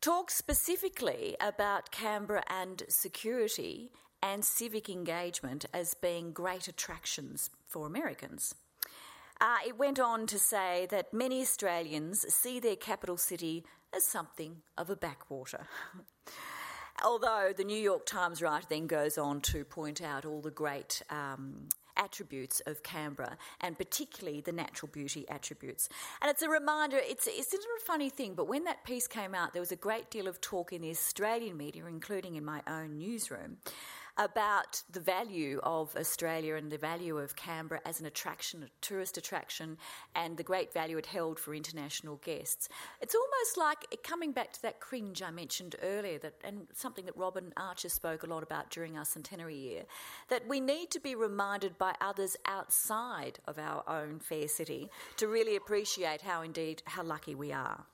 talks 0.00 0.34
specifically 0.34 1.36
about 1.40 1.90
Canberra 1.90 2.44
and 2.48 2.82
security 2.88 3.90
and 4.22 4.44
civic 4.44 4.88
engagement 4.88 5.64
as 5.72 5.94
being 5.94 6.32
great 6.32 6.68
attractions 6.68 7.50
for 7.66 7.86
Americans. 7.86 8.54
Uh, 9.40 9.58
it 9.66 9.78
went 9.78 10.00
on 10.00 10.26
to 10.26 10.38
say 10.38 10.86
that 10.90 11.14
many 11.14 11.40
Australians 11.40 12.26
see 12.32 12.58
their 12.58 12.76
capital 12.76 13.16
city 13.16 13.64
as 13.94 14.04
something 14.04 14.56
of 14.76 14.90
a 14.90 14.96
backwater. 14.96 15.66
Although 17.04 17.52
the 17.56 17.62
New 17.62 17.78
York 17.78 18.06
Times 18.06 18.42
writer 18.42 18.66
then 18.68 18.88
goes 18.88 19.16
on 19.16 19.40
to 19.42 19.64
point 19.64 20.02
out 20.02 20.24
all 20.24 20.40
the 20.40 20.50
great 20.50 21.00
um, 21.10 21.68
attributes 21.98 22.60
of 22.66 22.82
Canberra, 22.82 23.36
and 23.60 23.76
particularly 23.76 24.40
the 24.40 24.52
natural 24.52 24.90
beauty 24.92 25.28
attributes. 25.28 25.88
And 26.22 26.30
it's 26.30 26.42
a 26.42 26.48
reminder, 26.48 26.98
it's, 27.00 27.26
it's 27.26 27.52
a 27.52 27.58
funny 27.84 28.10
thing, 28.10 28.34
but 28.34 28.48
when 28.48 28.64
that 28.64 28.84
piece 28.84 29.06
came 29.06 29.34
out, 29.34 29.52
there 29.52 29.62
was 29.62 29.72
a 29.72 29.76
great 29.76 30.10
deal 30.10 30.28
of 30.28 30.40
talk 30.40 30.72
in 30.72 30.82
the 30.82 30.90
Australian 30.90 31.56
media, 31.56 31.84
including 31.86 32.36
in 32.36 32.44
my 32.44 32.62
own 32.66 32.98
newsroom, 32.98 33.58
about 34.18 34.82
the 34.90 35.00
value 35.00 35.60
of 35.62 35.94
Australia 35.96 36.56
and 36.56 36.70
the 36.70 36.78
value 36.78 37.16
of 37.16 37.36
Canberra 37.36 37.80
as 37.86 38.00
an 38.00 38.06
attraction, 38.06 38.64
a 38.64 38.68
tourist 38.80 39.16
attraction, 39.16 39.78
and 40.14 40.36
the 40.36 40.42
great 40.42 40.72
value 40.72 40.98
it 40.98 41.06
held 41.06 41.38
for 41.38 41.54
international 41.54 42.16
guests. 42.16 42.68
It's 43.00 43.14
almost 43.14 43.56
like 43.56 44.02
coming 44.02 44.32
back 44.32 44.52
to 44.54 44.62
that 44.62 44.80
cringe 44.80 45.22
I 45.22 45.30
mentioned 45.30 45.76
earlier, 45.82 46.18
that, 46.18 46.34
and 46.42 46.66
something 46.74 47.06
that 47.06 47.16
Robyn 47.16 47.52
Archer 47.56 47.88
spoke 47.88 48.24
a 48.24 48.26
lot 48.26 48.42
about 48.42 48.70
during 48.70 48.98
our 48.98 49.04
centenary 49.04 49.56
year, 49.56 49.84
that 50.28 50.48
we 50.48 50.60
need 50.60 50.90
to 50.90 51.00
be 51.00 51.14
reminded 51.14 51.78
by 51.78 51.94
others 52.00 52.36
outside 52.46 53.38
of 53.46 53.58
our 53.58 53.88
own 53.88 54.18
fair 54.18 54.48
city 54.48 54.90
to 55.16 55.28
really 55.28 55.54
appreciate 55.54 56.22
how 56.22 56.42
indeed 56.42 56.82
how 56.86 57.04
lucky 57.04 57.34
we 57.34 57.52
are. 57.52 57.86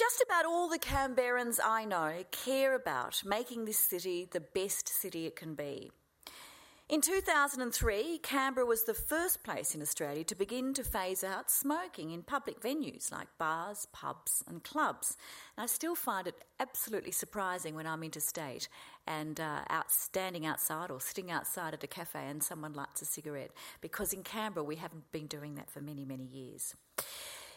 Just 0.00 0.24
about 0.24 0.46
all 0.46 0.66
the 0.66 0.78
Canberrans 0.78 1.58
I 1.62 1.84
know 1.84 2.24
care 2.30 2.74
about 2.74 3.22
making 3.22 3.66
this 3.66 3.76
city 3.76 4.26
the 4.32 4.40
best 4.40 4.88
city 4.88 5.26
it 5.26 5.36
can 5.36 5.54
be. 5.54 5.90
In 6.88 7.02
2003, 7.02 8.18
Canberra 8.22 8.64
was 8.64 8.84
the 8.84 8.94
first 8.94 9.44
place 9.44 9.74
in 9.74 9.82
Australia 9.82 10.24
to 10.24 10.34
begin 10.34 10.72
to 10.72 10.84
phase 10.84 11.22
out 11.22 11.50
smoking 11.50 12.12
in 12.12 12.22
public 12.22 12.62
venues 12.62 13.12
like 13.12 13.28
bars, 13.36 13.88
pubs, 13.92 14.42
and 14.48 14.64
clubs. 14.64 15.18
And 15.58 15.64
I 15.64 15.66
still 15.66 15.94
find 15.94 16.26
it 16.26 16.46
absolutely 16.58 17.12
surprising 17.12 17.74
when 17.74 17.86
I'm 17.86 18.02
interstate 18.02 18.70
and 19.06 19.38
uh, 19.38 19.64
out 19.68 19.92
standing 19.92 20.46
outside 20.46 20.90
or 20.90 20.98
sitting 20.98 21.30
outside 21.30 21.74
at 21.74 21.84
a 21.84 21.86
cafe 21.86 22.26
and 22.26 22.42
someone 22.42 22.72
lights 22.72 23.02
a 23.02 23.04
cigarette, 23.04 23.50
because 23.82 24.14
in 24.14 24.22
Canberra 24.22 24.64
we 24.64 24.76
haven't 24.76 25.12
been 25.12 25.26
doing 25.26 25.56
that 25.56 25.68
for 25.68 25.82
many, 25.82 26.06
many 26.06 26.24
years. 26.24 26.74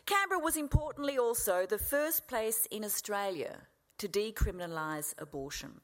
Canberra 0.05 0.39
was 0.39 0.57
importantly 0.57 1.17
also 1.17 1.65
the 1.65 1.77
first 1.77 2.27
place 2.27 2.67
in 2.69 2.83
Australia 2.83 3.67
to 3.97 4.09
decriminalise 4.09 5.13
abortion. 5.17 5.79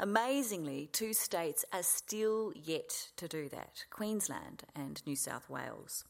Amazingly, 0.00 0.88
two 0.92 1.12
states 1.12 1.64
are 1.70 1.82
still 1.82 2.52
yet 2.54 3.10
to 3.16 3.28
do 3.28 3.50
that 3.50 3.84
Queensland 3.90 4.64
and 4.74 5.02
New 5.06 5.14
South 5.14 5.50
Wales. 5.50 6.04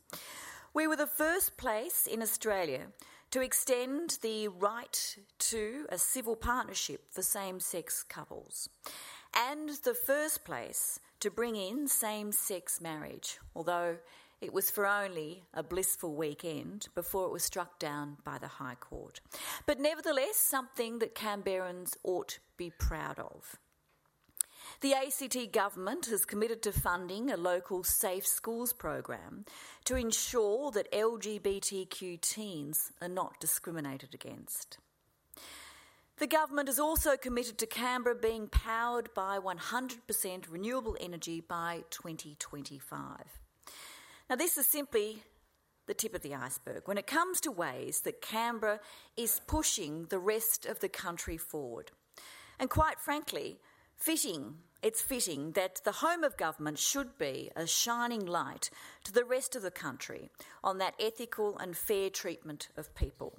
We 0.73 0.87
were 0.87 0.97
the 0.97 1.09
first 1.09 1.57
place 1.57 2.07
in 2.07 2.23
Australia 2.23 2.87
to 3.33 3.41
extend 3.41 4.19
the 4.23 4.47
right 4.47 5.17
to 5.39 5.87
a 5.89 5.99
civil 5.99 6.37
partnership 6.37 7.13
for 7.13 7.23
same 7.23 7.59
sex 7.59 8.05
couples, 8.05 8.69
and 9.35 9.71
the 9.83 9.95
first 9.95 10.45
place 10.45 11.01
to 11.19 11.31
bring 11.31 11.57
in 11.57 11.89
same 11.89 12.31
sex 12.31 12.81
marriage, 12.81 13.39
although 13.57 13.97
it 14.41 14.53
was 14.53 14.71
for 14.71 14.87
only 14.87 15.45
a 15.55 15.63
blissful 15.63 16.15
weekend 16.15 16.89
before 16.95 17.27
it 17.27 17.33
was 17.33 17.45
struck 17.45 17.79
down 17.79 18.19
by 18.25 18.39
the 18.39 18.49
High 18.49 18.77
Court. 18.77 19.21
But 19.67 19.81
nevertheless, 19.81 20.37
something 20.37 20.99
that 20.99 21.15
Canberrans 21.15 21.97
ought 22.03 22.29
to 22.29 22.41
be 22.57 22.71
proud 22.71 23.19
of. 23.19 23.59
The 24.81 24.95
ACT 24.95 25.53
government 25.53 26.07
has 26.07 26.25
committed 26.25 26.63
to 26.63 26.73
funding 26.73 27.31
a 27.31 27.37
local 27.37 27.85
safe 27.85 28.27
schools 28.27 28.73
program 28.73 29.45
to 29.85 29.97
ensure 29.97 30.71
that 30.73 30.93
LGBTQ 30.93 32.21
teens 32.21 32.93
are 33.01 33.09
not 33.09 33.41
discriminated 33.41 34.15
against. 34.15 34.79
The 36.19 36.27
government 36.27 36.69
is 36.69 36.79
also 36.79 37.17
committed 37.17 37.59
to 37.59 37.67
Canberra 37.67 38.15
being 38.15 38.47
powered 38.47 39.13
by 39.15 39.39
100% 39.39 40.45
renewable 40.49 40.97
energy 41.01 41.41
by 41.41 41.85
2025. 41.91 43.44
Now, 44.29 44.37
this 44.37 44.57
is 44.57 44.67
simply 44.67 45.23
the 45.87 45.95
tip 45.95 46.15
of 46.15 46.23
the 46.23 46.35
iceberg 46.35 46.83
when 46.87 46.97
it 46.97 47.07
comes 47.07 47.41
to 47.41 47.51
ways 47.51 48.01
that 48.03 48.23
Canberra 48.23 48.81
is 49.17 49.41
pushing 49.47 50.07
the 50.07 50.19
rest 50.19 50.65
of 50.65 50.81
the 50.81 50.89
country 50.89 51.37
forward. 51.37 51.91
And 52.59 52.71
quite 52.71 52.99
frankly, 52.99 53.59
fitting, 53.97 54.57
it's 54.83 55.03
fitting 55.03 55.53
that 55.53 55.81
the 55.85 55.93
home 55.93 56.25
of 56.25 56.39
government 56.39 56.79
should 56.79 57.19
be 57.19 57.51
a 57.55 57.67
shining 57.67 58.25
light 58.25 58.71
to 59.05 59.13
the 59.13 59.25
rest 59.25 59.57
of 59.57 59.63
the 59.63 59.71
country 59.71 60.31
on 60.63 60.79
that 60.79 60.95
ethical 60.99 61.59
and 61.59 61.77
fair 61.77 62.09
treatment 62.09 62.69
of 62.77 62.95
people. 62.95 63.39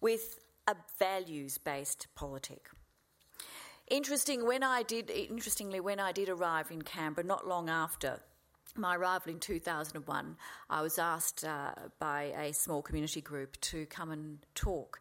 With 0.00 0.40
a 0.66 0.76
values 0.98 1.58
based 1.58 2.08
politic. 2.14 2.68
Interesting 3.88 4.44
when 4.44 4.62
I 4.62 4.82
did, 4.82 5.10
interestingly, 5.10 5.80
when 5.80 6.00
I 6.00 6.12
did 6.12 6.28
arrive 6.28 6.70
in 6.70 6.82
Canberra, 6.82 7.26
not 7.26 7.46
long 7.46 7.70
after 7.70 8.20
my 8.78 8.96
arrival 8.96 9.32
in 9.32 9.40
2001, 9.40 10.36
I 10.70 10.82
was 10.82 10.98
asked 10.98 11.44
uh, 11.44 11.72
by 11.98 12.34
a 12.38 12.52
small 12.52 12.82
community 12.82 13.20
group 13.20 13.60
to 13.62 13.86
come 13.86 14.10
and 14.10 14.38
talk 14.54 15.00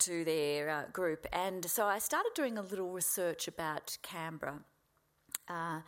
to 0.00 0.24
their 0.24 0.70
uh, 0.70 0.82
group. 0.92 1.26
And 1.32 1.64
so 1.64 1.86
I 1.86 1.98
started 1.98 2.30
doing 2.34 2.58
a 2.58 2.62
little 2.62 2.90
research 2.90 3.48
about 3.48 3.98
Canberra 4.02 4.60
uh, 5.48 5.80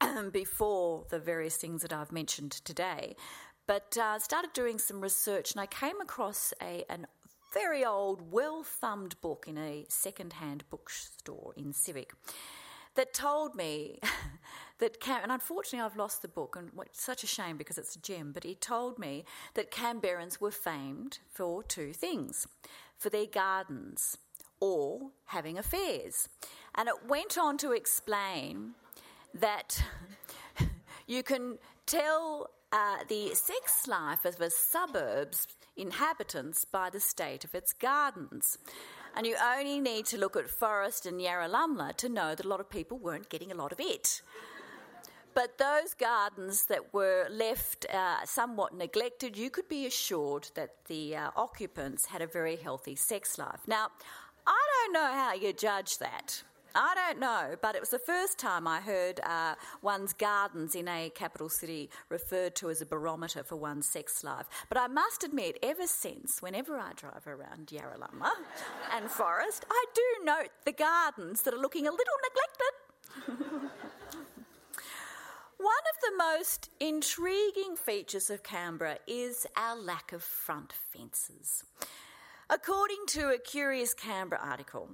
before 0.32 1.04
the 1.10 1.18
various 1.18 1.56
things 1.56 1.82
that 1.82 1.92
I've 1.92 2.12
mentioned 2.12 2.52
today. 2.52 3.16
But 3.66 3.96
uh, 3.96 4.18
started 4.18 4.52
doing 4.52 4.78
some 4.78 5.00
research 5.00 5.52
and 5.52 5.60
I 5.60 5.66
came 5.66 6.00
across 6.00 6.52
a, 6.60 6.84
very 7.52 7.84
old, 7.84 8.32
well 8.32 8.62
thumbed 8.62 9.20
book 9.20 9.44
in 9.46 9.58
a 9.58 9.84
second 9.88 10.34
hand 10.34 10.64
bookstore 10.70 11.52
in 11.56 11.72
Civic 11.72 12.12
that 12.94 13.14
told 13.14 13.54
me 13.54 13.98
that 14.82 14.98
Cam, 14.98 15.22
and 15.22 15.30
unfortunately 15.30 15.86
I've 15.86 15.96
lost 15.96 16.22
the 16.22 16.28
book, 16.28 16.56
and 16.58 16.72
it's 16.84 17.00
such 17.00 17.22
a 17.22 17.26
shame 17.28 17.56
because 17.56 17.78
it's 17.78 17.94
a 17.94 18.00
gem, 18.00 18.32
but 18.32 18.42
he 18.42 18.56
told 18.56 18.98
me 18.98 19.24
that 19.54 19.70
Canberrans 19.70 20.40
were 20.40 20.50
famed 20.50 21.20
for 21.30 21.62
two 21.62 21.92
things 21.92 22.48
for 22.98 23.08
their 23.08 23.26
gardens 23.26 24.18
or 24.58 25.12
having 25.26 25.56
affairs. 25.56 26.28
And 26.74 26.88
it 26.88 27.06
went 27.06 27.38
on 27.38 27.58
to 27.58 27.70
explain 27.70 28.72
that 29.32 29.84
you 31.06 31.22
can 31.22 31.58
tell 31.86 32.50
uh, 32.72 33.04
the 33.08 33.36
sex 33.36 33.86
life 33.86 34.24
of 34.24 34.40
a 34.40 34.50
suburb's 34.50 35.46
inhabitants 35.76 36.64
by 36.64 36.90
the 36.90 36.98
state 36.98 37.44
of 37.44 37.54
its 37.54 37.72
gardens. 37.72 38.58
And 39.14 39.28
you 39.28 39.36
only 39.40 39.78
need 39.78 40.06
to 40.06 40.18
look 40.18 40.36
at 40.36 40.50
Forrest 40.50 41.06
and 41.06 41.20
Yarralumla 41.20 41.96
to 41.98 42.08
know 42.08 42.34
that 42.34 42.44
a 42.44 42.48
lot 42.48 42.58
of 42.58 42.68
people 42.68 42.98
weren't 42.98 43.28
getting 43.28 43.52
a 43.52 43.54
lot 43.54 43.70
of 43.70 43.78
it. 43.78 44.22
But 45.34 45.58
those 45.58 45.94
gardens 45.94 46.66
that 46.66 46.92
were 46.92 47.26
left 47.30 47.86
uh, 47.92 48.24
somewhat 48.24 48.74
neglected, 48.74 49.36
you 49.36 49.50
could 49.50 49.68
be 49.68 49.86
assured 49.86 50.50
that 50.54 50.84
the 50.86 51.16
uh, 51.16 51.30
occupants 51.36 52.06
had 52.06 52.20
a 52.20 52.26
very 52.26 52.56
healthy 52.56 52.96
sex 52.96 53.38
life. 53.38 53.60
Now, 53.66 53.88
I 54.46 54.60
don't 54.76 54.92
know 54.92 55.12
how 55.12 55.34
you 55.34 55.52
judge 55.52 55.98
that. 55.98 56.42
I 56.74 56.94
don't 56.94 57.20
know, 57.20 57.56
but 57.60 57.74
it 57.74 57.80
was 57.80 57.90
the 57.90 57.98
first 57.98 58.38
time 58.38 58.66
I 58.66 58.80
heard 58.80 59.20
uh, 59.20 59.56
one's 59.82 60.14
gardens 60.14 60.74
in 60.74 60.88
a 60.88 61.10
capital 61.10 61.50
city 61.50 61.90
referred 62.08 62.54
to 62.56 62.70
as 62.70 62.80
a 62.80 62.86
barometer 62.86 63.42
for 63.42 63.56
one's 63.56 63.86
sex 63.86 64.24
life. 64.24 64.46
But 64.68 64.78
I 64.78 64.86
must 64.86 65.22
admit, 65.22 65.58
ever 65.62 65.86
since, 65.86 66.40
whenever 66.40 66.78
I 66.78 66.92
drive 66.94 67.26
around 67.26 67.66
Yarralumla 67.66 68.30
and 68.94 69.10
Forrest, 69.10 69.66
I 69.70 69.84
do 69.94 70.24
note 70.24 70.48
the 70.64 70.72
gardens 70.72 71.42
that 71.42 71.52
are 71.52 71.60
looking 71.60 71.86
a 71.86 71.90
little 71.90 72.14
neglected. 73.26 73.70
One 75.62 75.74
of 75.94 76.00
the 76.00 76.24
most 76.24 76.70
intriguing 76.80 77.76
features 77.76 78.30
of 78.30 78.42
Canberra 78.42 78.98
is 79.06 79.46
our 79.56 79.76
lack 79.76 80.12
of 80.12 80.24
front 80.24 80.72
fences. 80.72 81.62
According 82.50 83.06
to 83.10 83.28
a 83.28 83.38
Curious 83.38 83.94
Canberra 83.94 84.40
article, 84.42 84.90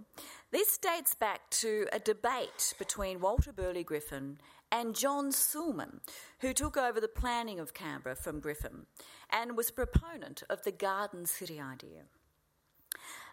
this 0.51 0.77
dates 0.77 1.15
back 1.15 1.49
to 1.53 1.87
a 1.91 1.99
debate 1.99 2.75
between 2.79 3.19
Walter 3.19 3.51
Burley 3.51 3.83
Griffin 3.83 4.41
and 4.71 4.95
John 4.95 5.33
Sulman, 5.33 6.03
who 6.41 6.53
took 6.53 6.77
over 6.77 7.01
the 7.01 7.09
planning 7.09 7.59
of 7.59 7.73
Canberra 7.73 8.15
from 8.15 8.39
Griffin 8.39 8.85
and 9.31 9.57
was 9.57 9.71
a 9.71 9.73
proponent 9.73 10.43
of 10.51 10.65
the 10.65 10.73
garden 10.73 11.25
city 11.25 11.59
idea. 11.59 12.03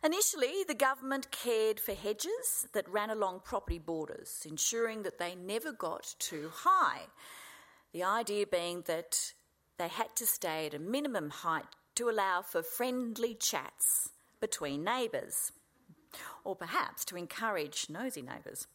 Initially, 0.05 0.63
the 0.67 0.75
government 0.75 1.31
cared 1.31 1.79
for 1.79 1.93
hedges 1.93 2.67
that 2.73 2.87
ran 2.87 3.09
along 3.09 3.41
property 3.43 3.79
borders, 3.79 4.45
ensuring 4.47 5.01
that 5.01 5.17
they 5.17 5.33
never 5.33 5.71
got 5.71 6.13
too 6.19 6.51
high. 6.53 7.07
The 7.91 8.03
idea 8.03 8.45
being 8.45 8.83
that 8.85 9.33
they 9.79 9.87
had 9.87 10.15
to 10.17 10.27
stay 10.27 10.67
at 10.67 10.75
a 10.75 10.79
minimum 10.79 11.31
height 11.31 11.65
to 11.95 12.07
allow 12.07 12.43
for 12.43 12.61
friendly 12.61 13.33
chats 13.33 14.11
between 14.39 14.83
neighbours, 14.83 15.51
or 16.43 16.55
perhaps 16.55 17.03
to 17.05 17.17
encourage 17.17 17.87
nosy 17.89 18.21
neighbours. 18.21 18.67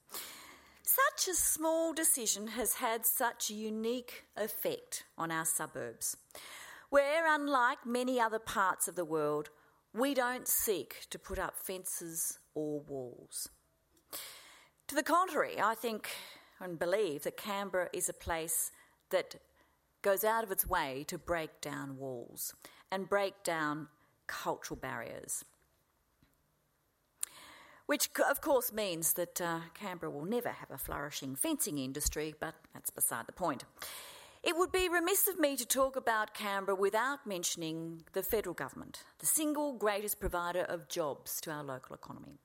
Such 0.83 1.29
a 1.29 1.37
small 1.37 1.93
decision 1.93 2.49
has 2.49 2.75
had 2.75 3.07
such 3.07 3.51
a 3.51 3.55
unique 3.55 4.25
effect 4.37 5.05
on 5.17 5.31
our 5.31 5.45
suburbs, 5.45 6.17
where, 6.89 7.33
unlike 7.33 7.87
many 7.87 8.19
other 8.19 8.41
parts 8.41 8.89
of 8.89 8.97
the 8.97 9.05
world, 9.05 9.51
we 9.95 10.15
don't 10.15 10.47
seek 10.47 11.07
to 11.11 11.19
put 11.19 11.39
up 11.39 11.57
fences 11.57 12.39
or 12.55 12.81
walls. 12.81 13.49
To 14.89 14.95
the 14.95 15.03
contrary, 15.03 15.61
I 15.61 15.75
think 15.75 16.11
and 16.61 16.79
believe 16.79 17.23
that 17.23 17.37
Canberra 17.37 17.89
is 17.93 18.09
a 18.09 18.13
place 18.13 18.71
that 19.11 19.37
goes 20.03 20.25
out 20.25 20.45
of 20.45 20.51
its 20.51 20.67
way 20.67 21.05
to 21.09 21.19
break 21.19 21.61
down 21.61 21.97
walls 21.97 22.55
and 22.93 23.09
break 23.09 23.43
down 23.43 23.89
cultural 24.27 24.79
barriers. 24.79 25.45
Which, 27.87 28.09
of 28.29 28.41
course, 28.41 28.73
means 28.73 29.15
that 29.15 29.41
uh, 29.41 29.61
Canberra 29.75 30.13
will 30.13 30.25
never 30.25 30.51
have 30.51 30.71
a 30.71 30.79
flourishing 30.79 31.35
fencing 31.35 31.79
industry, 31.79 32.35
but 32.39 32.55
that's 32.73 32.91
beside 32.91 33.27
the 33.27 33.33
point. 33.33 33.65
It 34.43 34.57
would 34.57 34.73
be 34.73 34.89
remiss 34.89 35.29
of 35.29 35.39
me 35.39 35.55
to 35.57 35.67
talk 35.67 35.97
about 35.97 36.33
Canberra 36.33 36.75
without 36.75 37.27
mentioning 37.27 38.05
the 38.15 38.23
federal 38.23 38.55
government, 38.55 39.05
the 39.19 39.27
single 39.27 39.75
greatest 39.75 40.19
provider 40.19 40.63
of 40.63 40.89
jobs 40.89 41.43
to 41.43 41.51
our 41.51 41.63
local 41.63 41.95
economy. 41.95 42.39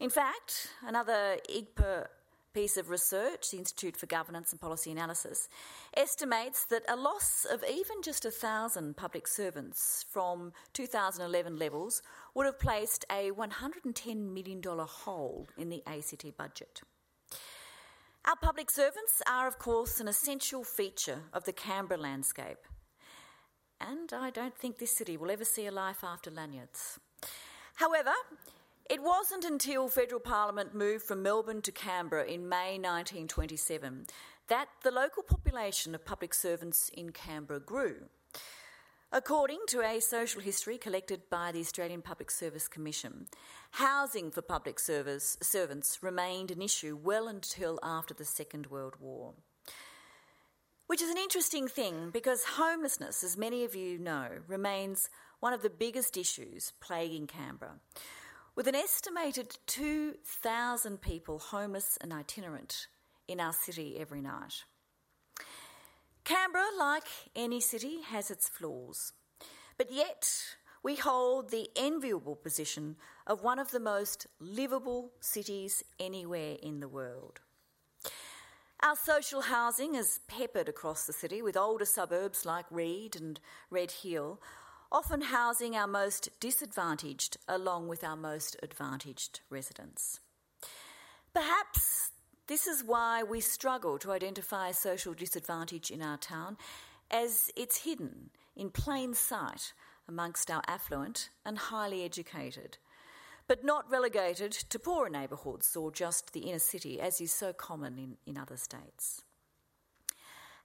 In 0.00 0.10
fact, 0.10 0.70
another 0.84 1.38
IGPA 1.48 2.08
piece 2.52 2.76
of 2.76 2.90
research, 2.90 3.52
the 3.52 3.58
Institute 3.58 3.96
for 3.96 4.06
Governance 4.06 4.50
and 4.50 4.60
Policy 4.60 4.90
Analysis, 4.90 5.48
estimates 5.96 6.64
that 6.64 6.82
a 6.88 6.96
loss 6.96 7.44
of 7.44 7.62
even 7.62 8.02
just 8.02 8.24
a 8.24 8.30
thousand 8.32 8.96
public 8.96 9.28
servants 9.28 10.04
from 10.10 10.52
2011 10.72 11.56
levels 11.56 12.02
would 12.34 12.46
have 12.46 12.58
placed 12.58 13.04
a 13.08 13.30
$110 13.30 14.32
million 14.32 14.60
hole 14.64 15.46
in 15.56 15.68
the 15.68 15.84
ACT 15.86 16.36
budget. 16.36 16.82
Our 18.26 18.36
public 18.36 18.70
servants 18.70 19.22
are, 19.26 19.48
of 19.48 19.58
course, 19.58 20.00
an 20.00 20.08
essential 20.08 20.64
feature 20.64 21.20
of 21.32 21.44
the 21.44 21.52
Canberra 21.52 22.00
landscape. 22.00 22.58
And 23.80 24.12
I 24.12 24.30
don't 24.30 24.56
think 24.56 24.78
this 24.78 24.96
city 24.96 25.16
will 25.16 25.30
ever 25.30 25.44
see 25.44 25.66
a 25.66 25.72
life 25.72 26.02
after 26.02 26.30
lanyards. 26.30 26.98
However, 27.76 28.12
it 28.90 29.02
wasn't 29.02 29.44
until 29.44 29.88
federal 29.88 30.20
parliament 30.20 30.74
moved 30.74 31.04
from 31.04 31.22
Melbourne 31.22 31.62
to 31.62 31.72
Canberra 31.72 32.24
in 32.24 32.48
May 32.48 32.72
1927 32.78 34.06
that 34.48 34.68
the 34.82 34.90
local 34.90 35.22
population 35.22 35.94
of 35.94 36.04
public 36.04 36.34
servants 36.34 36.90
in 36.94 37.10
Canberra 37.10 37.60
grew. 37.60 38.06
According 39.10 39.60
to 39.68 39.80
a 39.80 40.00
social 40.00 40.42
history 40.42 40.76
collected 40.76 41.30
by 41.30 41.50
the 41.50 41.60
Australian 41.60 42.02
Public 42.02 42.30
Service 42.30 42.68
Commission, 42.68 43.28
housing 43.70 44.30
for 44.30 44.42
public 44.42 44.78
service, 44.78 45.38
servants 45.40 46.02
remained 46.02 46.50
an 46.50 46.60
issue 46.60 46.94
well 46.94 47.26
until 47.26 47.78
after 47.82 48.12
the 48.12 48.26
Second 48.26 48.66
World 48.66 48.96
War. 49.00 49.32
Which 50.88 51.00
is 51.00 51.08
an 51.08 51.16
interesting 51.16 51.68
thing 51.68 52.10
because 52.12 52.44
homelessness, 52.58 53.24
as 53.24 53.38
many 53.38 53.64
of 53.64 53.74
you 53.74 53.98
know, 53.98 54.28
remains 54.46 55.08
one 55.40 55.54
of 55.54 55.62
the 55.62 55.70
biggest 55.70 56.18
issues 56.18 56.74
plaguing 56.78 57.26
Canberra 57.26 57.80
with 58.54 58.66
an 58.66 58.74
estimated 58.74 59.56
2,000 59.68 61.00
people 61.00 61.38
homeless 61.38 61.96
and 62.02 62.12
itinerant 62.12 62.88
in 63.26 63.40
our 63.40 63.54
city 63.54 63.96
every 63.98 64.20
night. 64.20 64.64
Canberra, 66.28 66.66
like 66.78 67.06
any 67.34 67.58
city, 67.58 68.02
has 68.02 68.30
its 68.30 68.50
flaws, 68.50 69.14
but 69.78 69.90
yet 69.90 70.28
we 70.82 70.94
hold 70.94 71.50
the 71.50 71.70
enviable 71.74 72.36
position 72.36 72.96
of 73.26 73.42
one 73.42 73.58
of 73.58 73.70
the 73.70 73.80
most 73.80 74.26
livable 74.38 75.12
cities 75.20 75.82
anywhere 75.98 76.56
in 76.62 76.80
the 76.80 76.88
world. 76.88 77.40
Our 78.82 78.94
social 78.94 79.40
housing 79.40 79.94
is 79.94 80.20
peppered 80.28 80.68
across 80.68 81.06
the 81.06 81.14
city 81.14 81.40
with 81.40 81.56
older 81.56 81.86
suburbs 81.86 82.44
like 82.44 82.66
Reid 82.70 83.16
and 83.16 83.40
Red 83.70 83.90
Hill, 83.90 84.38
often 84.92 85.22
housing 85.22 85.76
our 85.76 85.86
most 85.86 86.28
disadvantaged 86.40 87.38
along 87.48 87.88
with 87.88 88.04
our 88.04 88.16
most 88.16 88.54
advantaged 88.62 89.40
residents. 89.48 90.20
Perhaps 91.32 92.10
this 92.48 92.66
is 92.66 92.82
why 92.82 93.22
we 93.22 93.40
struggle 93.40 93.98
to 93.98 94.10
identify 94.10 94.72
social 94.72 95.12
disadvantage 95.12 95.90
in 95.90 96.02
our 96.02 96.16
town, 96.16 96.56
as 97.10 97.50
it's 97.56 97.84
hidden 97.84 98.30
in 98.56 98.70
plain 98.70 99.14
sight 99.14 99.72
amongst 100.08 100.50
our 100.50 100.62
affluent 100.66 101.28
and 101.44 101.58
highly 101.58 102.04
educated, 102.04 102.78
but 103.46 103.64
not 103.64 103.90
relegated 103.90 104.52
to 104.52 104.78
poorer 104.78 105.10
neighbourhoods 105.10 105.76
or 105.76 105.92
just 105.92 106.32
the 106.32 106.40
inner 106.40 106.58
city, 106.58 107.00
as 107.00 107.20
is 107.20 107.32
so 107.32 107.52
common 107.52 107.98
in, 107.98 108.16
in 108.26 108.38
other 108.38 108.56
states. 108.56 109.22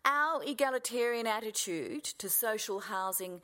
Our 0.06 0.42
egalitarian 0.44 1.28
attitude 1.28 2.04
to 2.04 2.30
social 2.30 2.80
housing 2.80 3.42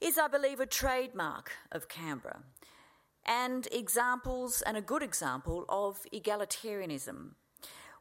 is, 0.00 0.16
I 0.16 0.28
believe, 0.28 0.60
a 0.60 0.66
trademark 0.66 1.52
of 1.72 1.88
Canberra 1.88 2.42
and 3.26 3.68
examples, 3.70 4.62
and 4.62 4.76
a 4.76 4.80
good 4.80 5.02
example, 5.02 5.64
of 5.68 6.00
egalitarianism, 6.12 7.34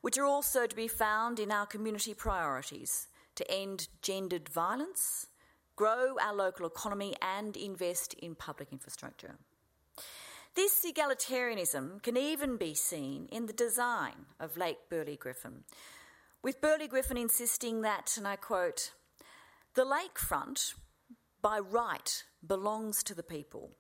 which 0.02 0.18
are 0.18 0.26
also 0.26 0.66
to 0.66 0.76
be 0.76 0.88
found 0.88 1.40
in 1.40 1.52
our 1.52 1.66
community 1.66 2.14
priorities 2.14 3.08
to 3.36 3.50
end 3.52 3.88
gendered 4.02 4.50
violence, 4.50 5.28
grow 5.76 6.18
our 6.22 6.34
local 6.34 6.66
economy, 6.66 7.16
and 7.22 7.56
invest 7.56 8.14
in 8.16 8.36
public 8.36 8.70
infrastructure. 8.72 9.38
This 10.56 10.86
egalitarianism 10.86 12.02
can 12.02 12.18
even 12.18 12.58
be 12.58 12.74
seen 12.74 13.28
in 13.32 13.46
the 13.46 13.54
design 13.54 14.26
of 14.40 14.58
Lake 14.58 14.90
Burley 14.90 15.16
Griffin, 15.16 15.64
with 16.42 16.62
Burley 16.62 16.88
Griffin 16.88 17.18
insisting 17.18 17.82
that, 17.82 18.16
and 18.18 18.28
I 18.28 18.36
quote, 18.36 18.92
the 19.76 19.86
lakefront 19.86 20.74
by 21.42 21.60
right 21.60 22.24
belongs 22.46 23.04
to 23.04 23.14
the 23.14 23.24
people. 23.24 23.72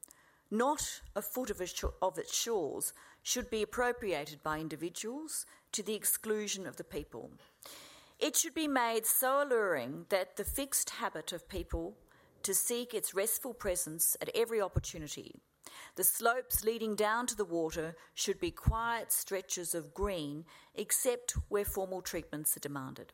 Not 0.51 1.01
a 1.15 1.21
foot 1.21 1.49
of, 1.49 1.61
its 1.61 2.35
shores 2.35 2.93
should 3.21 3.49
be 3.49 3.61
appropriated 3.61 4.41
by 4.43 4.59
individuals 4.59 5.45
to 5.71 5.83
the 5.83 5.95
exclusion 5.95 6.65
of 6.65 6.77
the 6.77 6.83
people. 6.83 7.31
It 8.19 8.35
should 8.35 8.53
be 8.53 8.67
made 8.67 9.05
so 9.05 9.43
alluring 9.43 10.05
that 10.09 10.35
the 10.35 10.43
fixed 10.43 10.89
habit 10.89 11.31
of 11.31 11.47
people 11.47 11.95
to 12.43 12.53
seek 12.53 12.93
its 12.93 13.13
restful 13.13 13.53
presence 13.53 14.17
at 14.21 14.29
every 14.35 14.61
opportunity. 14.61 15.35
The 15.95 16.03
slopes 16.03 16.63
leading 16.63 16.95
down 16.95 17.27
to 17.27 17.35
the 17.35 17.45
water 17.45 17.95
should 18.13 18.39
be 18.39 18.51
quiet 18.51 19.11
stretches 19.11 19.75
of 19.75 19.93
green, 19.93 20.45
except 20.75 21.35
where 21.49 21.65
formal 21.65 22.01
treatments 22.01 22.55
are 22.57 22.61
demanded. 22.61 23.13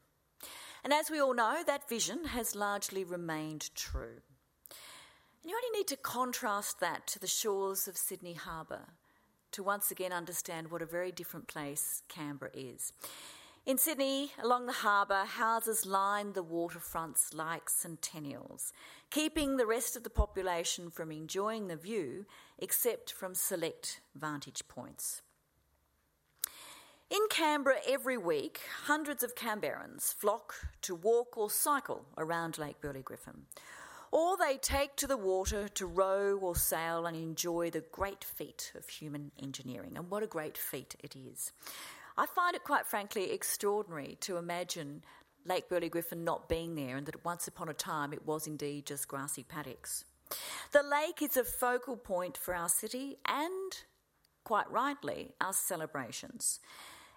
And 0.84 0.94
as 0.94 1.10
we 1.10 1.20
all 1.20 1.34
know, 1.34 1.64
that 1.66 1.90
vision 1.90 2.26
has 2.26 2.56
largely 2.56 3.04
remained 3.04 3.74
true. 3.76 4.22
And 5.42 5.52
you 5.52 5.56
only 5.56 5.80
need 5.80 5.88
to 5.88 5.98
contrast 5.98 6.80
that 6.80 7.08
to 7.08 7.20
the 7.20 7.28
shores 7.28 7.88
of 7.88 7.98
Sydney 7.98 8.34
Harbour 8.34 8.88
to 9.56 9.64
once 9.64 9.90
again 9.90 10.12
understand 10.12 10.70
what 10.70 10.82
a 10.82 10.86
very 10.86 11.14
different 11.14 11.48
place 11.48 12.04
Canberra 12.10 12.52
is. 12.54 12.92
In 13.66 13.78
Sydney, 13.78 14.32
along 14.44 14.66
the 14.66 14.74
harbour, 14.74 15.24
houses 15.26 15.86
line 15.86 16.34
the 16.34 16.44
waterfronts 16.44 17.34
like 17.34 17.70
centennials, 17.70 18.74
keeping 19.10 19.56
the 19.56 19.66
rest 19.66 19.96
of 19.96 20.04
the 20.04 20.10
population 20.10 20.92
from 20.92 21.10
enjoying 21.10 21.68
the 21.68 21.78
view 21.78 22.26
except 22.60 23.14
from 23.14 23.34
select 23.34 24.02
vantage 24.14 24.68
points. 24.68 25.22
In 27.10 27.22
Canberra 27.30 27.78
every 27.88 28.18
week, 28.18 28.60
hundreds 28.88 29.24
of 29.24 29.36
Canberrans 29.36 30.14
flock 30.14 30.54
to 30.82 30.94
walk 30.94 31.38
or 31.38 31.50
cycle 31.50 32.06
around 32.18 32.58
Lake 32.58 32.82
Burley 32.82 33.02
Griffin, 33.02 33.46
or 34.12 34.38
they 34.38 34.58
take 34.58 34.96
to 34.98 35.08
the 35.08 35.18
water 35.18 35.68
to 35.70 35.86
row 35.86 36.38
or 36.38 36.56
sail 36.56 37.06
and 37.06 37.16
enjoy 37.16 37.70
the 37.70 37.84
great 37.92 38.24
feat 38.24 38.72
of 38.76 38.88
human 38.88 39.32
engineering. 39.42 39.94
And 39.96 40.10
what 40.10 40.24
a 40.24 40.28
great 40.28 40.58
feat 40.58 40.96
it 41.04 41.16
is. 41.16 41.52
I 42.18 42.26
find 42.26 42.56
it 42.56 42.64
quite 42.64 42.86
frankly 42.86 43.32
extraordinary 43.32 44.18
to 44.22 44.38
imagine 44.38 45.04
Lake 45.46 45.70
Burley 45.70 45.90
Griffin 45.90 46.24
not 46.24 46.50
being 46.50 46.76
there 46.76 46.98
and 46.98 47.06
that 47.06 47.26
once 47.26 47.48
upon 47.48 47.70
a 47.70 47.74
time 47.74 48.14
it 48.14 48.26
was 48.26 48.48
indeed 48.48 48.86
just 48.86 49.08
grassy 49.08 49.44
paddocks. 49.44 50.06
The 50.72 50.84
lake 50.84 51.22
is 51.22 51.38
a 51.38 51.44
focal 51.44 51.98
point 51.98 52.38
for 52.38 52.56
our 52.56 52.70
city 52.70 53.18
and, 53.28 53.84
quite 54.44 54.70
rightly, 54.72 55.34
our 55.40 55.54
celebrations. 55.54 56.60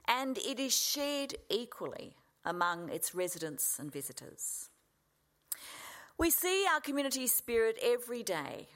And 0.07 0.37
it 0.38 0.59
is 0.59 0.77
shared 0.77 1.35
equally 1.48 2.16
among 2.44 2.88
its 2.88 3.14
residents 3.14 3.79
and 3.79 3.92
visitors. 3.92 4.68
We 6.18 6.31
see 6.31 6.66
our 6.66 6.81
community 6.81 7.28
spirit 7.28 7.78
every 7.81 8.24
day, 8.24 8.66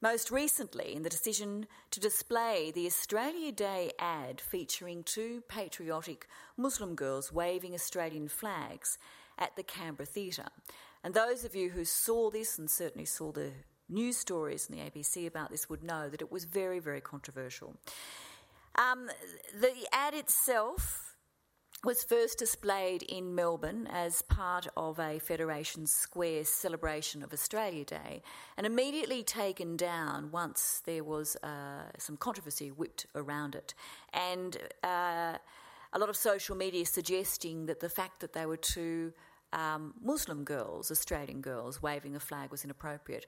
most 0.00 0.30
recently 0.30 0.94
in 0.94 1.02
the 1.02 1.10
decision 1.10 1.66
to 1.90 2.00
display 2.00 2.72
the 2.74 2.86
Australia 2.86 3.52
Day 3.52 3.92
ad 3.98 4.40
featuring 4.40 5.02
two 5.02 5.42
patriotic 5.46 6.26
Muslim 6.56 6.94
girls 6.94 7.30
waving 7.30 7.74
Australian 7.74 8.28
flags 8.28 8.96
at 9.38 9.54
the 9.56 9.62
Canberra 9.62 10.06
Theatre. 10.06 10.48
And 11.04 11.12
those 11.12 11.44
of 11.44 11.54
you 11.54 11.68
who 11.68 11.84
saw 11.84 12.30
this 12.30 12.58
and 12.58 12.70
certainly 12.70 13.04
saw 13.04 13.30
the 13.30 13.50
news 13.90 14.16
stories 14.16 14.66
in 14.66 14.78
the 14.78 14.90
ABC 14.90 15.26
about 15.26 15.50
this 15.50 15.68
would 15.68 15.84
know 15.84 16.08
that 16.08 16.22
it 16.22 16.32
was 16.32 16.46
very, 16.46 16.78
very 16.78 17.02
controversial. 17.02 17.76
Um, 18.74 19.10
the 19.60 19.74
ad 19.92 20.14
itself 20.14 21.05
was 21.84 22.02
first 22.02 22.38
displayed 22.38 23.02
in 23.02 23.34
Melbourne 23.34 23.86
as 23.92 24.22
part 24.22 24.66
of 24.76 24.98
a 24.98 25.18
Federation 25.18 25.86
Square 25.86 26.44
celebration 26.44 27.22
of 27.22 27.32
Australia 27.32 27.84
Day 27.84 28.22
and 28.56 28.66
immediately 28.66 29.22
taken 29.22 29.76
down 29.76 30.30
once 30.30 30.82
there 30.84 31.04
was 31.04 31.36
uh, 31.42 31.84
some 31.98 32.16
controversy 32.16 32.70
whipped 32.70 33.06
around 33.14 33.54
it. 33.54 33.74
And 34.12 34.56
uh, 34.82 35.36
a 35.92 35.98
lot 35.98 36.08
of 36.08 36.16
social 36.16 36.56
media 36.56 36.84
suggesting 36.86 37.66
that 37.66 37.80
the 37.80 37.88
fact 37.88 38.20
that 38.20 38.32
they 38.32 38.46
were 38.46 38.56
two 38.56 39.12
um, 39.52 39.94
Muslim 40.02 40.44
girls, 40.44 40.90
Australian 40.90 41.40
girls, 41.40 41.82
waving 41.82 42.16
a 42.16 42.20
flag 42.20 42.50
was 42.50 42.64
inappropriate. 42.64 43.26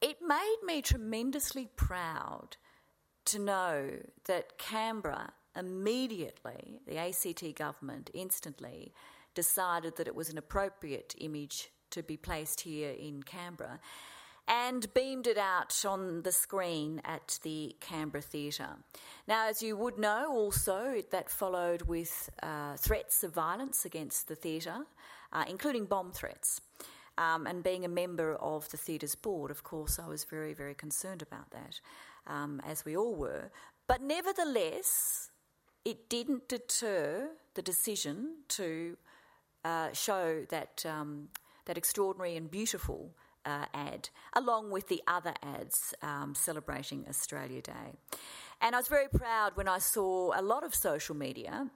It 0.00 0.16
made 0.26 0.58
me 0.64 0.80
tremendously 0.80 1.68
proud 1.76 2.56
to 3.26 3.38
know 3.38 3.90
that 4.24 4.58
Canberra 4.58 5.32
immediately, 5.56 6.80
the 6.86 6.98
ACT 6.98 7.54
government 7.56 8.10
instantly 8.14 8.92
decided 9.34 9.96
that 9.96 10.06
it 10.06 10.14
was 10.14 10.28
an 10.28 10.38
appropriate 10.38 11.14
image 11.18 11.70
to 11.90 12.02
be 12.02 12.16
placed 12.16 12.60
here 12.62 12.90
in 12.90 13.22
Canberra 13.22 13.80
and 14.48 14.92
beamed 14.94 15.28
it 15.28 15.38
out 15.38 15.84
on 15.84 16.22
the 16.22 16.32
screen 16.32 17.00
at 17.04 17.38
the 17.42 17.76
Canberra 17.80 18.22
Theatre. 18.22 18.76
Now, 19.28 19.48
as 19.48 19.62
you 19.62 19.76
would 19.76 19.96
know, 19.96 20.32
also, 20.32 21.02
that 21.12 21.30
followed 21.30 21.82
with 21.82 22.28
uh, 22.42 22.76
threats 22.76 23.22
of 23.22 23.32
violence 23.32 23.84
against 23.84 24.26
the 24.26 24.34
theatre, 24.34 24.86
uh, 25.32 25.44
including 25.48 25.84
bomb 25.84 26.10
threats. 26.10 26.60
Um, 27.16 27.46
and 27.46 27.62
being 27.62 27.84
a 27.84 27.88
member 27.88 28.34
of 28.36 28.68
the 28.70 28.76
theatre's 28.76 29.14
board, 29.14 29.50
of 29.50 29.62
course, 29.62 29.98
I 29.98 30.08
was 30.08 30.24
very, 30.24 30.54
very 30.54 30.74
concerned 30.74 31.22
about 31.22 31.50
that, 31.50 31.80
um, 32.26 32.60
as 32.66 32.84
we 32.84 32.96
all 32.96 33.14
were. 33.14 33.50
But 33.86 34.00
nevertheless, 34.00 35.29
it 35.84 36.08
didn't 36.08 36.48
deter 36.48 37.30
the 37.54 37.62
decision 37.62 38.36
to 38.48 38.96
uh, 39.64 39.92
show 39.92 40.44
that, 40.50 40.84
um, 40.86 41.28
that 41.66 41.76
extraordinary 41.76 42.36
and 42.36 42.50
beautiful 42.50 43.10
uh, 43.44 43.64
ad, 43.72 44.10
along 44.34 44.70
with 44.70 44.88
the 44.88 45.02
other 45.06 45.34
ads 45.42 45.94
um, 46.02 46.34
celebrating 46.34 47.04
Australia 47.08 47.62
Day. 47.62 47.98
And 48.60 48.74
I 48.74 48.78
was 48.78 48.88
very 48.88 49.08
proud 49.08 49.52
when 49.56 49.68
I 49.68 49.78
saw 49.78 50.32
a 50.38 50.42
lot 50.42 50.64
of 50.64 50.74
social 50.74 51.16
media 51.16 51.70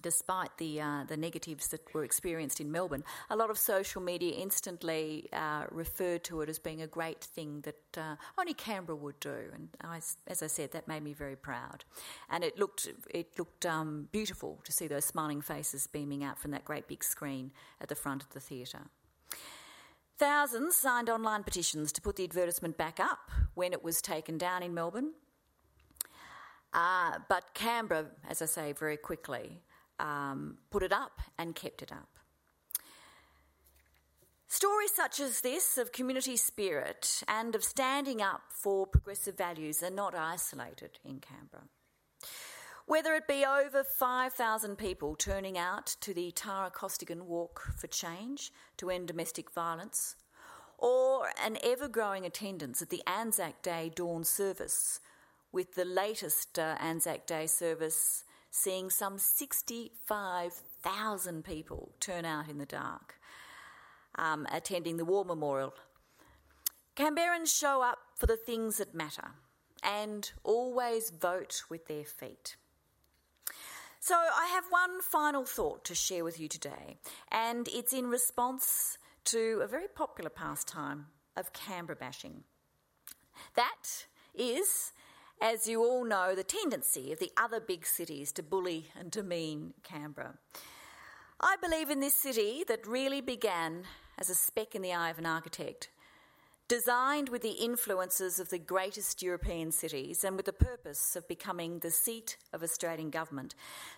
despite 0.00 0.56
the 0.58 0.80
uh, 0.80 1.04
the 1.06 1.16
negatives 1.16 1.68
that 1.68 1.80
were 1.94 2.04
experienced 2.04 2.60
in 2.60 2.70
Melbourne, 2.70 3.04
a 3.30 3.36
lot 3.36 3.50
of 3.50 3.58
social 3.58 4.00
media 4.00 4.34
instantly 4.34 5.28
uh, 5.32 5.64
referred 5.70 6.24
to 6.24 6.40
it 6.40 6.48
as 6.48 6.58
being 6.58 6.82
a 6.82 6.86
great 6.86 7.22
thing 7.22 7.62
that 7.62 7.98
uh, 7.98 8.16
only 8.38 8.54
Canberra 8.54 8.96
would 8.96 9.20
do. 9.20 9.50
And 9.52 9.68
I, 9.82 10.00
as 10.26 10.42
I 10.42 10.46
said, 10.46 10.72
that 10.72 10.88
made 10.88 11.02
me 11.02 11.12
very 11.12 11.36
proud. 11.36 11.84
And 12.30 12.44
it 12.44 12.58
looked 12.58 12.88
it 13.10 13.38
looked 13.38 13.66
um, 13.66 14.08
beautiful 14.12 14.60
to 14.64 14.72
see 14.72 14.86
those 14.86 15.04
smiling 15.04 15.42
faces 15.42 15.86
beaming 15.86 16.24
out 16.24 16.38
from 16.38 16.50
that 16.52 16.64
great 16.64 16.88
big 16.88 17.04
screen 17.04 17.52
at 17.80 17.88
the 17.88 17.94
front 17.94 18.22
of 18.22 18.30
the 18.30 18.40
theatre. 18.40 18.86
Thousands 20.18 20.76
signed 20.76 21.10
online 21.10 21.42
petitions 21.42 21.90
to 21.92 22.00
put 22.00 22.16
the 22.16 22.24
advertisement 22.24 22.76
back 22.76 23.00
up 23.00 23.30
when 23.54 23.72
it 23.72 23.82
was 23.82 24.00
taken 24.00 24.38
down 24.38 24.62
in 24.62 24.72
Melbourne. 24.72 25.12
Uh, 26.72 27.18
but 27.28 27.54
Canberra, 27.54 28.06
as 28.28 28.40
I 28.40 28.46
say, 28.46 28.72
very 28.72 28.96
quickly 28.96 29.60
um, 29.98 30.58
put 30.70 30.82
it 30.82 30.92
up 30.92 31.20
and 31.38 31.54
kept 31.54 31.82
it 31.82 31.92
up. 31.92 32.08
Stories 34.48 34.92
such 34.94 35.18
as 35.18 35.40
this 35.40 35.78
of 35.78 35.92
community 35.92 36.36
spirit 36.36 37.22
and 37.26 37.54
of 37.54 37.64
standing 37.64 38.20
up 38.20 38.42
for 38.50 38.86
progressive 38.86 39.36
values 39.36 39.82
are 39.82 39.90
not 39.90 40.14
isolated 40.14 40.98
in 41.04 41.20
Canberra. 41.20 41.64
Whether 42.84 43.14
it 43.14 43.26
be 43.26 43.46
over 43.46 43.82
5,000 43.82 44.76
people 44.76 45.16
turning 45.16 45.56
out 45.56 45.86
to 46.02 46.12
the 46.12 46.32
Tara 46.32 46.70
Costigan 46.70 47.26
Walk 47.26 47.62
for 47.78 47.86
Change 47.86 48.52
to 48.76 48.90
end 48.90 49.08
domestic 49.08 49.50
violence, 49.52 50.16
or 50.76 51.28
an 51.42 51.56
ever 51.64 51.88
growing 51.88 52.26
attendance 52.26 52.82
at 52.82 52.90
the 52.90 53.02
Anzac 53.06 53.62
Day 53.62 53.90
dawn 53.94 54.22
service, 54.22 55.00
with 55.50 55.74
the 55.76 55.86
latest 55.86 56.58
uh, 56.58 56.76
Anzac 56.78 57.24
Day 57.26 57.46
service 57.46 58.24
seeing 58.52 58.88
some 58.90 59.18
65,000 59.18 61.42
people 61.42 61.92
turn 61.98 62.24
out 62.26 62.48
in 62.48 62.58
the 62.58 62.66
dark, 62.66 63.18
um, 64.14 64.46
attending 64.52 64.98
the 64.98 65.06
War 65.06 65.24
Memorial. 65.24 65.74
Canberrans 66.94 67.58
show 67.58 67.82
up 67.82 67.98
for 68.14 68.26
the 68.26 68.36
things 68.36 68.76
that 68.76 68.94
matter 68.94 69.30
and 69.82 70.30
always 70.44 71.08
vote 71.10 71.62
with 71.70 71.86
their 71.86 72.04
feet. 72.04 72.56
So, 73.98 74.14
I 74.14 74.48
have 74.48 74.64
one 74.68 75.00
final 75.00 75.44
thought 75.44 75.86
to 75.86 75.94
share 75.94 76.24
with 76.24 76.38
you 76.38 76.48
today, 76.48 76.98
and 77.30 77.66
it's 77.68 77.94
in 77.94 78.08
response 78.08 78.98
to 79.26 79.60
a 79.62 79.66
very 79.66 79.88
popular 79.88 80.28
pastime 80.28 81.06
of 81.36 81.54
Canberra 81.54 81.96
bashing. 81.96 82.44
That 83.54 84.06
is, 84.34 84.92
as 85.42 85.66
you 85.66 85.82
all 85.82 86.04
know, 86.04 86.36
the 86.36 86.44
tendency 86.44 87.12
of 87.12 87.18
the 87.18 87.32
other 87.36 87.58
big 87.58 87.84
cities 87.84 88.30
to 88.30 88.44
bully 88.44 88.86
and 88.96 89.10
demean 89.10 89.74
Canberra. 89.82 90.34
I 91.40 91.56
believe 91.60 91.90
in 91.90 91.98
this 91.98 92.14
city 92.14 92.62
that 92.68 92.86
really 92.86 93.20
began 93.20 93.82
as 94.16 94.30
a 94.30 94.36
speck 94.36 94.76
in 94.76 94.82
the 94.82 94.92
eye 94.92 95.10
of 95.10 95.18
an 95.18 95.26
architect 95.26 95.88
designed 96.68 97.28
with 97.28 97.42
the 97.42 97.50
influences 97.50 98.38
of 98.38 98.50
the 98.50 98.58
greatest 98.58 99.20
European 99.20 99.72
cities 99.72 100.22
and 100.22 100.36
with 100.36 100.46
the 100.46 100.52
purpose 100.52 101.16
of 101.16 101.26
becoming 101.26 101.80
the 101.80 101.90
seat 101.90 102.36
of 102.52 102.62
Australian 102.62 103.10
government, 103.10 103.56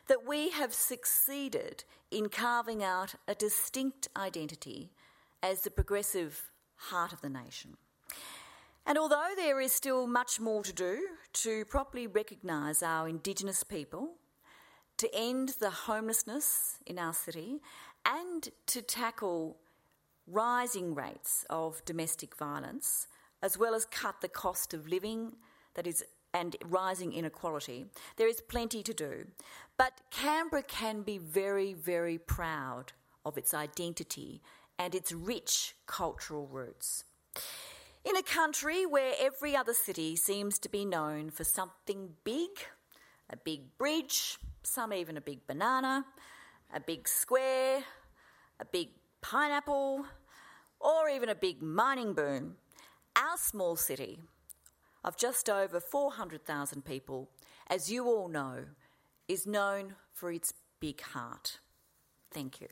that 0.08 0.26
we 0.26 0.48
have 0.48 0.72
succeeded 0.72 1.84
in 2.10 2.30
carving 2.30 2.82
out 2.82 3.14
a 3.28 3.34
distinct 3.34 4.08
identity 4.16 4.90
as 5.42 5.60
the 5.60 5.70
progressive 5.70 6.50
heart 6.76 7.12
of 7.12 7.20
the 7.20 7.28
nation. 7.28 7.76
And 8.86 8.98
although 8.98 9.30
there 9.36 9.60
is 9.60 9.72
still 9.72 10.06
much 10.06 10.40
more 10.40 10.62
to 10.62 10.72
do 10.72 11.06
to 11.32 11.64
properly 11.64 12.06
recognise 12.06 12.82
our 12.82 13.08
Indigenous 13.08 13.62
people, 13.64 14.16
to 14.98 15.08
end 15.14 15.54
the 15.58 15.70
homelessness 15.70 16.78
in 16.86 16.98
our 16.98 17.14
city, 17.14 17.60
and 18.04 18.50
to 18.66 18.82
tackle 18.82 19.56
rising 20.26 20.94
rates 20.94 21.44
of 21.48 21.84
domestic 21.84 22.36
violence, 22.36 23.08
as 23.42 23.58
well 23.58 23.74
as 23.74 23.86
cut 23.86 24.20
the 24.20 24.28
cost 24.28 24.74
of 24.74 24.86
living 24.86 25.36
that 25.74 25.86
is 25.86 26.04
and 26.34 26.56
rising 26.64 27.12
inequality. 27.12 27.86
There 28.16 28.28
is 28.28 28.40
plenty 28.40 28.82
to 28.82 28.92
do. 28.92 29.28
But 29.78 30.00
Canberra 30.10 30.64
can 30.64 31.02
be 31.02 31.16
very, 31.16 31.72
very 31.72 32.18
proud 32.18 32.92
of 33.24 33.38
its 33.38 33.54
identity 33.54 34.42
and 34.76 34.94
its 34.94 35.12
rich 35.12 35.76
cultural 35.86 36.48
roots. 36.48 37.04
In 38.04 38.16
a 38.16 38.22
country 38.22 38.84
where 38.84 39.14
every 39.18 39.56
other 39.56 39.72
city 39.72 40.14
seems 40.14 40.58
to 40.58 40.68
be 40.68 40.84
known 40.84 41.30
for 41.30 41.42
something 41.42 42.10
big, 42.22 42.50
a 43.30 43.36
big 43.36 43.78
bridge, 43.78 44.36
some 44.62 44.92
even 44.92 45.16
a 45.16 45.22
big 45.22 45.46
banana, 45.46 46.04
a 46.74 46.80
big 46.80 47.08
square, 47.08 47.82
a 48.60 48.64
big 48.66 48.88
pineapple, 49.22 50.04
or 50.80 51.08
even 51.08 51.30
a 51.30 51.34
big 51.34 51.62
mining 51.62 52.12
boom, 52.12 52.56
our 53.16 53.38
small 53.38 53.74
city 53.74 54.18
of 55.02 55.16
just 55.16 55.48
over 55.48 55.80
400,000 55.80 56.84
people, 56.84 57.30
as 57.68 57.90
you 57.90 58.04
all 58.04 58.28
know, 58.28 58.66
is 59.28 59.46
known 59.46 59.94
for 60.12 60.30
its 60.30 60.52
big 60.78 61.00
heart. 61.00 61.58
Thank 62.30 62.60
you. 62.60 62.68